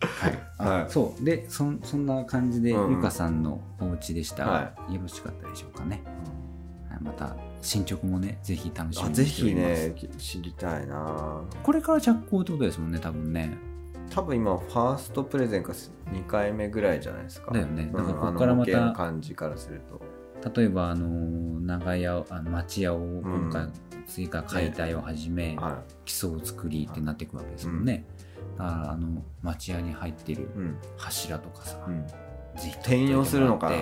[0.00, 0.90] はい、あはい。
[0.90, 1.24] そう。
[1.24, 2.86] でそんそんな感じで、うん。
[2.86, 4.44] うんゆかさんのお家でした。
[4.44, 6.02] が、はよろしかったでしょうかね、
[6.90, 9.88] はい、また進捗もねぜひ楽しみにあぜひしております。
[9.88, 11.42] ね知りたいな。
[11.62, 13.56] これから着工ってことですもんね多分ね
[14.10, 17.52] 多分今ファーストプレゼンか2回目ぐらいじゃないですか。
[17.52, 17.90] だよね。
[17.92, 20.00] うんだからここからまた感じからすると。
[20.54, 23.68] 例えばあの長屋あの町屋を今回
[24.06, 28.06] 追加解体を始め、は基礎を作りってなっていくわけですもんね、
[28.56, 30.48] だからあの町屋に入ってる
[30.96, 32.06] 柱とかさ、うん、
[32.80, 33.72] 転用するのか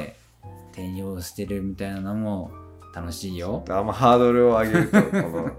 [0.72, 2.50] 転用してるみたいなのも
[2.96, 3.62] 楽しいよ。
[3.68, 5.50] あんまハードルを上げるとこの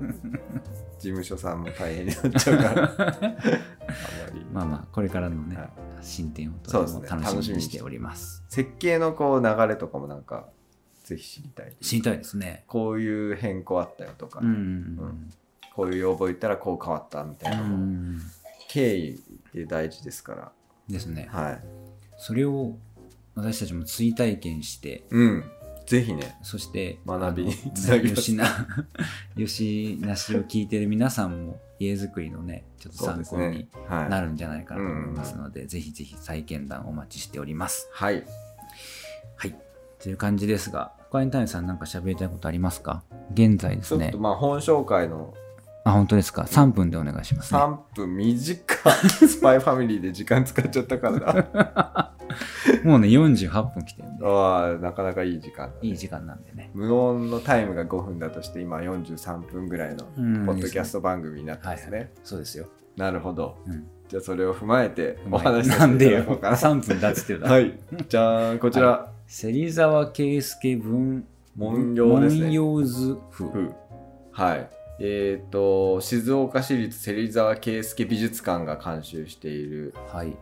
[0.97, 2.91] 事務所さんも大変になっちゃうから。
[2.91, 3.29] あんま
[4.33, 4.45] り。
[4.51, 5.69] まあまあこれからのね、はい。
[6.01, 8.43] 進展をとても楽しみにしております。
[8.49, 10.47] 設計のこう流れとかもなんか
[11.03, 12.63] ぜひ知りたい知りたいですね。
[12.65, 15.33] こういう変更あったよとか、うんうんうん。
[15.75, 18.21] こういう要望言ったらこう変わったみたいなうん、のも、うん。
[18.67, 19.17] 経緯っ
[19.53, 20.51] て大事ですから。
[20.89, 21.27] ですね。
[21.29, 21.63] はい。
[22.17, 22.75] それを
[23.35, 25.43] 私たちも追体験してうん
[25.87, 28.45] ぜひねそして学びにつなげしな
[29.35, 34.09] よしなしを聞いてる皆さんも家づくりのねちょっと参考にはい。
[34.09, 37.89] なるんじゃないかなと思いますので、ぜひぜひ再検談お待ちしております。
[37.93, 38.23] はい。
[39.37, 39.55] はい。
[39.99, 43.03] という感じですが他に谷さんなんか喋りたいことありますか？
[43.33, 44.05] 現在ですね。
[44.05, 45.33] ちょっとまあ本紹介の
[45.87, 48.93] あ本当ですか？3分でお願いします、ね、3分短い。
[49.09, 52.13] スパイファミリーで時間使っちゃったからだ
[52.83, 54.25] もうね48分来てるんで。
[54.25, 55.79] ああなかなかいい時間だね。
[55.83, 56.71] いい時間なんでね。
[56.73, 62.67] 無音のタイムが5分だとして今43分ぐらいのうんポッドキャスト番組になってはい、ますね、はい、そうですよ、
[62.97, 63.57] なるほど。
[63.65, 66.57] うん、じゃあそれを踏まえてお話しさせなんでよていただこうかな。
[66.57, 67.59] 3分だっつってるだろは。
[67.61, 67.79] い。
[68.09, 71.25] じゃあこちら、芹沢圭介文
[71.55, 72.41] 文様ですね。
[72.41, 73.73] 文様図風ふ
[74.33, 80.35] はいえっ、と静岡市立芹沢圭介美術館が監修しているはい。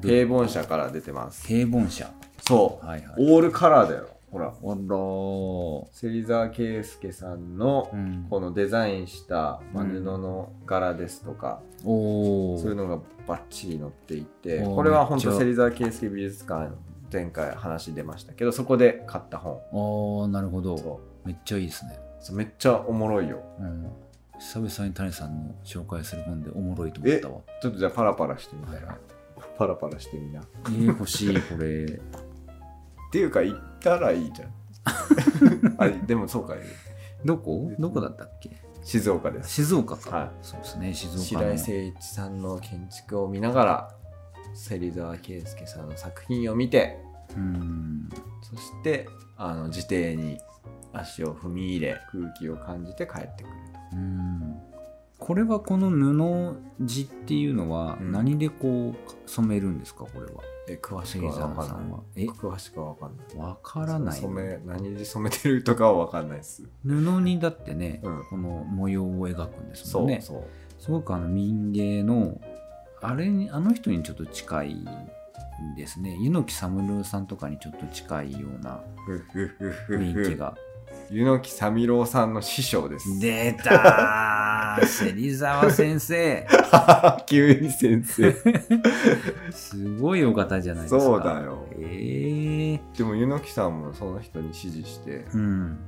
[0.00, 1.46] 平凡社から出てます。
[1.46, 2.10] 平凡社。
[2.40, 3.14] そう、はいはい。
[3.18, 4.08] オールカラーだよ。
[4.32, 4.54] ほら。
[5.92, 16.70] 芹沢圭介さんのー、うん、このデザインした、まあ、うん布の柄ですとか、おそういうののがバッチリ載っていてこれは本当芹沢圭介美術館
[17.12, 19.60] 前回話出ましたけどそこで買った本。
[19.72, 20.78] おーなるほど。
[20.78, 23.42] そめっちゃいいですね、うそうめっちゃおもろいよ。
[23.58, 23.90] うん、
[24.38, 27.40] 久々に谷さんの紹介する本でおもろいと思ったわ。
[27.60, 28.96] ちょっとじゃあパラパラしてみたら。
[29.58, 30.40] パラパラしてみな。
[30.40, 32.00] っえー、欲しいこれ。
[33.10, 34.52] ていうか行ったらいいじゃん。
[35.78, 36.54] あでもそうか。
[37.24, 37.72] どこ？
[37.78, 38.62] どこだったっけ？
[38.84, 39.50] 静岡です。
[39.50, 40.30] 静岡か、はい。
[40.42, 41.54] そうですね静白岡の。
[41.54, 43.94] 井誠一さんの建築を見ながら
[44.54, 46.98] 芹沢圭介さんの作品を見て
[47.36, 48.08] うん。
[48.42, 50.38] そしてあの自邸に
[50.92, 53.52] 足を踏み入れ空気を感じて帰ってくる
[53.94, 54.58] うん。
[55.18, 58.12] これはこの布地っていうのはうん。
[58.12, 60.04] 何でこう染めるんですか？
[60.04, 60.42] これは。
[60.64, 62.00] とえ詳しく芹は分かんない。
[62.16, 62.26] え？
[62.26, 63.36] 詳しくは分かんない。
[63.36, 66.62] わからない染め何で染めてるとかは分かんないです。
[66.84, 68.24] 布にだってね、うん。
[68.30, 70.18] この模様を描くんですそもんね。
[70.20, 70.44] うそう。
[70.82, 72.40] すごくあの民芸の
[73.00, 74.86] あれにあの人にちょっと近いん
[75.76, 76.16] ですね。
[76.20, 78.80] 柚木三郎さんとかにちょっと近いような
[79.88, 80.56] 雰囲気が
[81.12, 83.20] 柚木三郎さんの師匠です。
[83.20, 84.86] 出たー。
[84.88, 86.46] 芹沢先生。
[87.28, 88.34] 急に先生。
[89.52, 91.00] すごいお方じゃないですか。
[91.02, 91.66] そうだよ。
[91.78, 95.78] ええでも柚木さんもその人に指示してうん。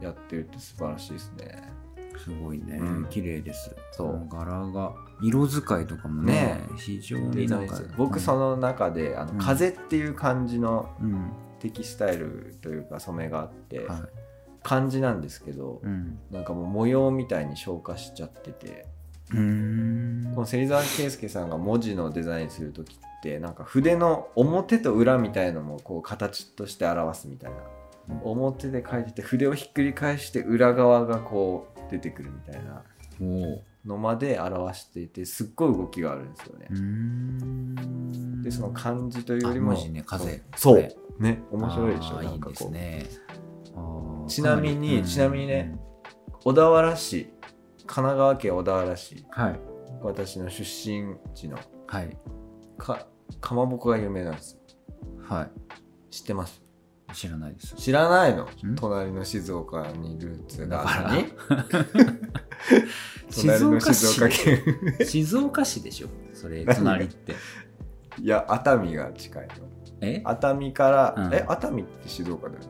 [0.00, 1.72] やってるって素晴らしいですね。
[2.16, 3.06] すごいね、うん。
[3.10, 3.74] 綺麗です。
[3.90, 4.12] そう。
[4.12, 9.38] の柄が色使いとかもね、非常になんか僕その中で「あのうん。
[9.38, 14.02] 風」っていう漢字のうん、テキスタイルというか染めがあって、はい
[14.62, 16.18] 漢字なんですけど、うん。
[16.30, 18.86] なんかもう模様みたいに消化しちゃってて。
[19.30, 27.56] この芹沢圭介さんが文字のデザインする時ってなんか筆の表と裏みたいのもこう形として表すみたいな、
[28.08, 28.22] うん。
[28.22, 32.82] 表で書いてて筆をひっくり返して裏側がこう出てくるみたいな
[33.84, 36.68] のまで表していてすっごい動きがあるんですよね。
[38.42, 40.42] でその漢字というよりもあ文字ね風。
[40.56, 40.88] そう。
[41.20, 41.42] ね。
[41.50, 42.22] 面白いでしょ。
[42.22, 43.04] なんかこうですね。
[43.27, 43.27] あー
[44.28, 45.78] ちなみにちなみにね
[46.44, 47.30] 小田原市
[47.86, 49.60] 神奈川県小田原市うんはい。
[50.02, 52.16] 私の出身地のはい。
[52.76, 53.06] か
[53.40, 54.58] かまぼこが有名なんです。
[55.22, 55.48] は
[56.10, 56.62] 知ってます？
[57.10, 57.74] い知らないです。
[57.76, 58.44] 知らないの？
[58.44, 58.76] ん？
[58.76, 61.32] 隣の静岡にルーツがあるのに。
[63.34, 65.06] 隣の静岡県。
[65.06, 66.08] 静岡市でしょ？
[66.34, 67.34] それ隣って。
[68.20, 69.54] いや熱海が近いの。
[70.00, 70.22] え？
[70.24, 71.34] 熱海から、うん。
[71.34, 72.66] え熱海って静岡だよね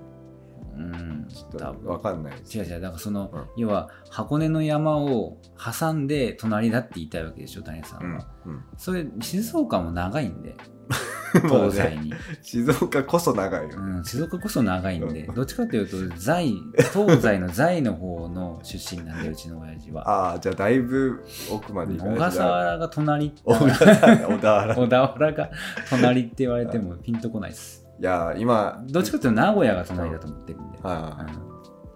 [0.79, 1.27] うん。
[1.29, 2.59] ちょっと多分分かんないです。
[2.59, 3.47] 違う違うだからその、うん。
[3.57, 8.65] 要は箱根の山を挟んで隣だって言いたいわけでしょ谷さんは、うんうん。
[8.77, 10.57] それ静岡も長いんで。
[11.43, 13.77] 東西に、静岡こそ長いよ。
[13.77, 15.27] うん、静岡こそ長いんで。
[15.27, 15.35] うん。
[15.35, 16.55] どっちかというと在
[16.93, 20.09] 東西の在の方の出身なんで うちの親父は。
[20.09, 23.35] ああ、じゃあだいぶ奥まで行か小笠原が隣。
[23.45, 24.75] 小笠原、小田原。
[24.77, 25.51] 小田原が
[25.91, 31.33] 隣って言われてもピンとこないですいや、今、どっちかというと名古屋が隣だと思ってるんで、はい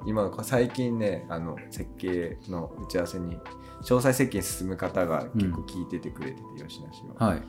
[0.05, 0.09] うん。
[0.09, 3.37] 今最近ねあの設計の打ち合わせに
[3.83, 7.43] 詳細設計に進む方が結構聞いててくれてて、吉梨は、はい。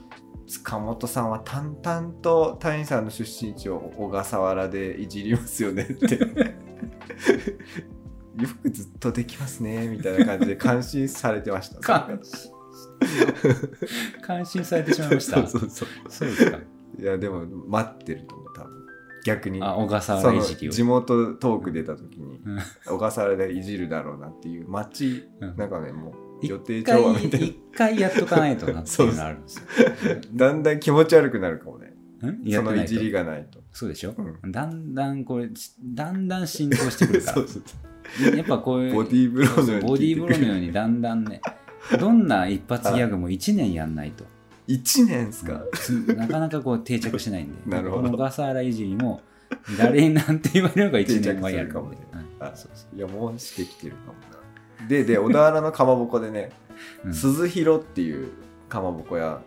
[0.46, 6.18] 塚本さんは淡々と谷さんの出身地を小笠原でいじりますよねって。
[8.36, 11.78] よくずっとできますねみたいな感じで感心されてました。
[11.80, 12.52] 感心。
[14.64, 15.46] されてしまいました。
[15.46, 15.88] そうそうそう。
[16.08, 16.58] そうですか。
[16.98, 18.43] いやでも待ってると
[19.24, 19.60] 逆に。
[19.62, 20.70] あ小笠原いじりを。
[20.70, 22.58] 地元トーク出た時にうん。
[22.86, 25.56] 小笠原でいじるだろうなっていう街、うん。
[25.56, 29.64] なんかねもう予定一調和みたい回一回やっとかないとなっていうのあるんですよ。
[30.34, 31.94] な だんだん気持ち悪くなるかもね。
[32.20, 33.60] そのいじりがないと。
[33.72, 35.50] そうでしょ、うだんだんこれ
[35.82, 37.42] だんだん浸透してくるから。
[38.36, 41.40] やっぱこういうボディーブローのようにボディーブローのようににだんだんね
[41.98, 44.24] どんな一発ギャグも1年やんないと、
[44.68, 47.54] 1年っすか、つなかなかこう定着しないんで。
[47.70, 48.02] なるほど。
[48.02, 49.20] この小笠原いじりも
[49.78, 51.98] 誰になんて言われるのが1年前やるかもね。
[52.54, 52.96] そうそう。
[52.96, 54.14] いやもうしてきてるかも
[54.88, 56.50] でで小田原のかまぼこでね
[57.04, 57.14] うん。
[57.14, 58.32] 鈴廣っていう
[58.68, 59.40] かまぼこ屋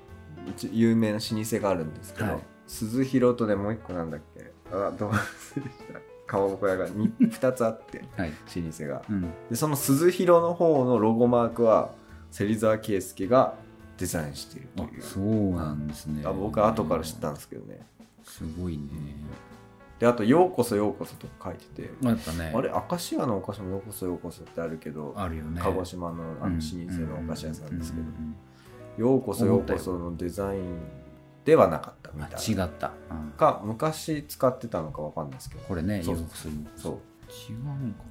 [0.48, 2.40] 一有名な老舗があるんですけど、はい。
[2.68, 4.52] 鈴廣とねもう一個なんだっけ？
[4.72, 6.00] あどう忘れした。
[6.26, 8.32] かまぼこ屋が 2, 2 つあってはい。
[8.32, 9.02] 老舗が。
[9.10, 11.92] うん、でその鈴廣の方のロゴマークは
[12.32, 13.56] 芹沢圭介が
[13.98, 15.02] デザインしているとあいう。
[15.02, 16.24] そうなんですね。
[16.26, 17.80] あ僕は後から知ったんですけどね。
[18.24, 18.84] すごいね、
[20.00, 22.52] であと「ようこそようこそ」とか書いてて、やっぱね。
[22.54, 25.62] あれ明石家のお菓子も「ようこそようこそ」ってあるけど、あるよね。
[25.64, 28.10] 鹿児島のあの老舗のお菓子屋さんですけどう
[28.98, 30.62] う「ようこそようこそ」のデザイン
[31.46, 32.38] ではなかったみたいな。
[32.38, 33.32] あ違った、うん。
[33.32, 35.62] か昔使ってたのかわかんないですけど。
[35.64, 36.84] これねそうようこそようこそ。
[36.84, 36.90] そ
[37.54, 38.04] 違うのか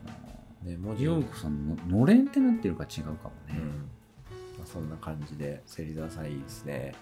[0.64, 3.50] うね文な字ようこそののれんってなってるか違うかもね。
[3.50, 3.56] うん。
[3.58, 3.95] まあ、
[4.66, 6.94] そんな感じで芹沢さんいいですね。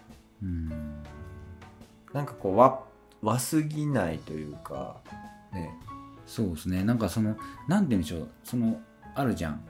[0.42, 0.68] うん。
[2.12, 2.80] なんかこう和
[3.22, 5.00] 和すぎないというか
[5.52, 5.70] ね。
[6.26, 6.84] そうですね。
[6.84, 7.36] なんかその
[7.68, 8.28] なんて言うんでしょう。
[8.44, 8.80] その
[9.14, 9.60] あるじゃん。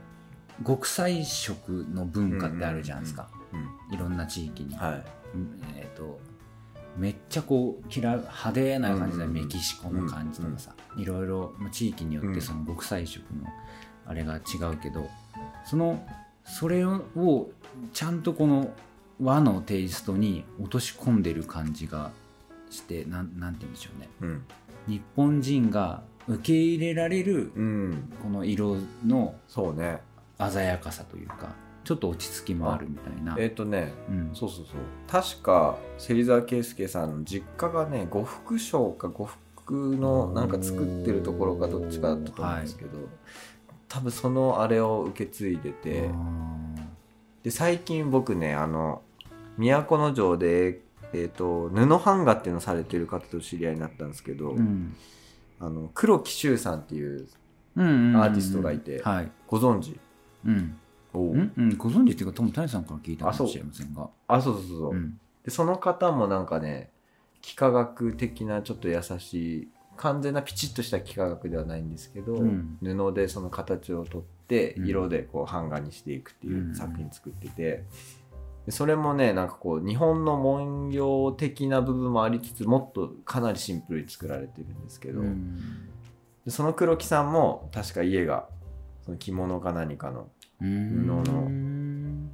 [0.67, 5.05] 極彩色の文化ってあるじゃないですか、うんいろんな地域に、はい。
[5.35, 6.21] うんえっ、と
[6.97, 9.45] めっちゃこうきら派手な感じでうんうんうん。
[9.45, 13.49] メキシコの感じとかさ、いろいろまあ地域によっうんてその極彩色の
[14.07, 14.39] あれが違
[14.73, 15.09] うけど
[15.65, 16.05] その
[16.45, 17.51] それを
[17.93, 18.73] ちゃんとこの
[19.21, 22.11] 和のテイストに落とし込んでる感じが
[22.71, 24.09] してなんなんて言うんでしょうね。
[24.21, 24.45] うん。
[24.87, 28.13] 日本人が受け入れられるうん。
[28.23, 28.77] この色
[29.07, 33.37] の鮮やかさというかちょっと落ち着きもあるみたいな。
[33.39, 34.31] えっ、とねうん。
[34.35, 34.77] そうそうそう。
[35.07, 39.29] 確か芹沢圭介さんの実家がね呉服商か呉
[39.65, 42.99] 服のなんか作ってるところかどっちかだったと思うんですけど、
[43.89, 46.11] 多分そのあれを受け継いでて。
[47.43, 49.03] で最近僕ねあの
[49.59, 50.81] 都城で、
[51.13, 54.97] えー、と布版画っていうのをされてる方と知り合いになったんですけど、うん。
[55.61, 57.29] あの黒木修さんっていう
[57.77, 59.31] アーティストがいてはい。
[59.47, 59.99] ご存知？
[60.47, 60.77] うん。
[61.13, 61.37] おう。
[61.37, 64.09] んうん、ご存知っていうか、多分谷さんから聞いたかもしれませんが。
[64.27, 65.21] あそうそうそうそう、うん。
[65.45, 66.91] でその方もなんかね
[67.43, 72.79] 幾何学的なちょっと優しい完全なピチッとした幾何学ではないんですけど、うん。
[72.83, 74.87] 布でその形をとってうん。
[74.87, 76.75] 色でこう版画にしていくっていううん。
[76.75, 77.85] 作品作ってて、
[78.67, 85.89] でそれもねなんかこう日本の文様的な部分もありつつもっとかなりシンプルに作られてるんですけど、うん。
[86.45, 88.49] でその黒木さんも確か家が
[89.05, 90.29] その着物か何かの
[90.61, 91.07] うん。
[91.25, 92.31] 布のうん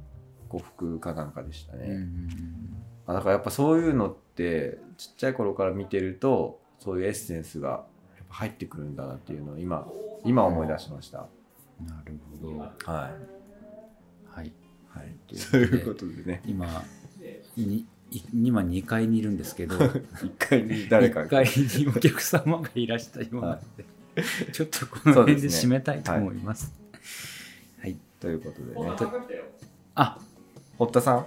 [0.49, 1.85] 呉服かなんかでしたね。
[1.87, 2.27] うん。
[3.07, 9.87] あだからやっぱそういうのってちっちゃい頃から見てるとそういうエッセンスがやっぱ入ってくるんだなっていうのを今
[10.25, 11.27] 今思い出しました。
[11.87, 12.57] なるほど。
[12.59, 13.41] はい。
[14.29, 14.51] はい。
[14.89, 15.15] はい。
[15.27, 16.41] とそういういうことでね。
[16.45, 16.83] 今、
[17.55, 19.75] にい今2階にいるんですけど、
[20.23, 23.85] 一回に誰か1階にお客様がいらしたようなので、
[24.51, 26.73] ちょっとこの辺で締めたいと思います。
[27.79, 27.95] はい。
[28.19, 29.41] ということでね。
[29.95, 30.19] あ、
[30.77, 31.25] 堀田さん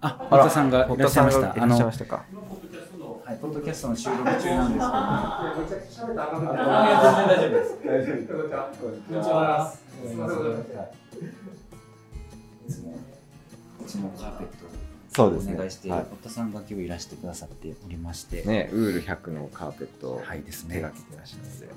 [0.00, 1.52] あ、堀田さんがいらっしゃいました。
[1.52, 2.24] 堀田さんがいらっしゃいましたか？
[3.24, 6.26] はい、ポッドキャストの収録中なんですけど、あ、全然大
[7.40, 7.76] 丈夫です。
[7.78, 7.84] こ
[8.88, 9.72] んにちは。
[12.66, 12.94] いつも
[13.80, 14.54] うちのカーペット
[15.14, 15.52] そうですね。
[15.52, 21.68] をお願いして、は堀田さんが今日いらしてくださっておりまして、いね、ウール100のカーペットをはいですね手がけてらっしゃるので、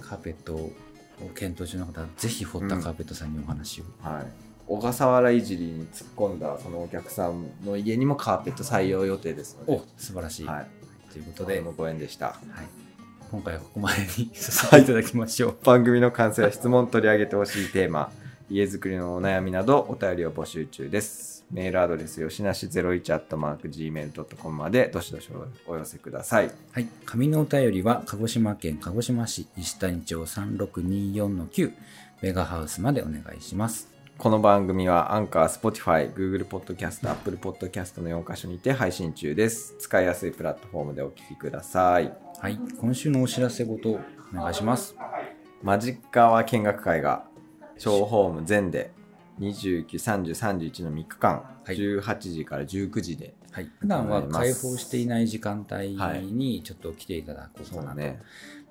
[0.00, 0.72] カーペットを
[1.34, 3.84] 検討中の方はぜひ堀田カーペットさんにお話を。
[4.00, 4.49] はい。
[4.70, 9.72] 小笠原いじりに突っ込んだそのお客さんの家にもカーペット採用予定ですので。
[9.72, 10.66] お素晴らしい、はい。
[11.12, 12.26] ということで、のご縁でした。
[12.26, 12.38] はい、
[13.32, 18.12] 今回はここまでにさせていただきましょう、 番組の感想や質問取り上げてほしいテーマ
[18.48, 21.44] 家づくりのお悩みなどお便りを募集中です。
[21.50, 25.28] メールアドレスよしなし 01-gmail.com までどしどし
[25.66, 26.50] お寄せください。
[26.70, 31.72] はい、紙のお便りは鹿児島県鹿児島市石谷町3624-9
[32.22, 39.74] メガハウスまでお願いしますこの番組はアンカー、Spotify、Google Podcast、Apple Podcast の4カ所にて配信中です。
[39.78, 42.12] 使いやすいプラットフォームでお聞きください。
[42.38, 42.60] はい。
[42.78, 44.00] 今週のお知らせごとお
[44.34, 44.94] 願いします。
[45.62, 47.24] マジッカワ見学会が、
[47.78, 48.92] 小ホーム全で
[49.38, 51.76] 29、30、31の3日間、はい。
[51.76, 55.92] 18時から19時で、はい、普段は開放していない時間帯
[56.30, 58.20] にちょっと来ていただこうかなと、そうね。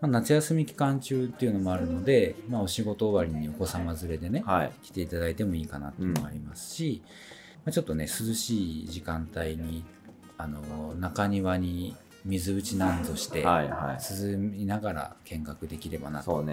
[0.01, 4.71] まあ、夏休み期間中っていうのもあるので、まあ、お仕事終わりにお子様連れでね、はい。
[4.81, 7.01] 来ていただいてもいいかなっていうのもありますし、
[7.65, 9.83] まあ、ちょっとね涼しい時間帯に
[10.37, 11.95] あの中庭に
[12.25, 14.31] 水打ちなんぞして、はいはい。
[14.31, 16.45] 涼みながら見学できればなと。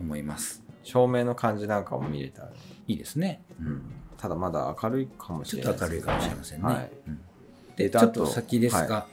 [0.00, 0.62] 思います。
[0.82, 2.48] 照明の感じなんかも見れたら、
[2.88, 3.82] いいですね、うん。
[4.16, 6.90] ただまだ明るいかもしちょれないですっと明るいかもしれませんね、はい。
[7.06, 7.20] うん。
[7.76, 9.06] ででちょっと先ですが、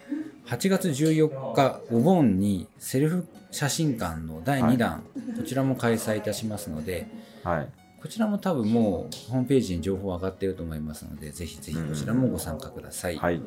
[0.48, 5.04] 8月14日お盆にセルフ写真館の第2弾、
[5.36, 7.08] こちらも開催いたしますので
[7.44, 7.68] はい。
[8.02, 13.42] こちらも多分もうホームページに情報上がっていると思いますのでぜひぜひこちらもご参加ください、はい。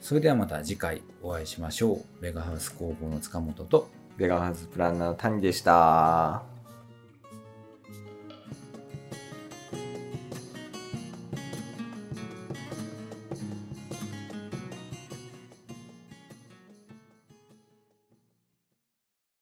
[0.00, 6.49] それではまた次回お会いしましょうベガハウス工房の塚本とベガハウスプランナーの谷でした。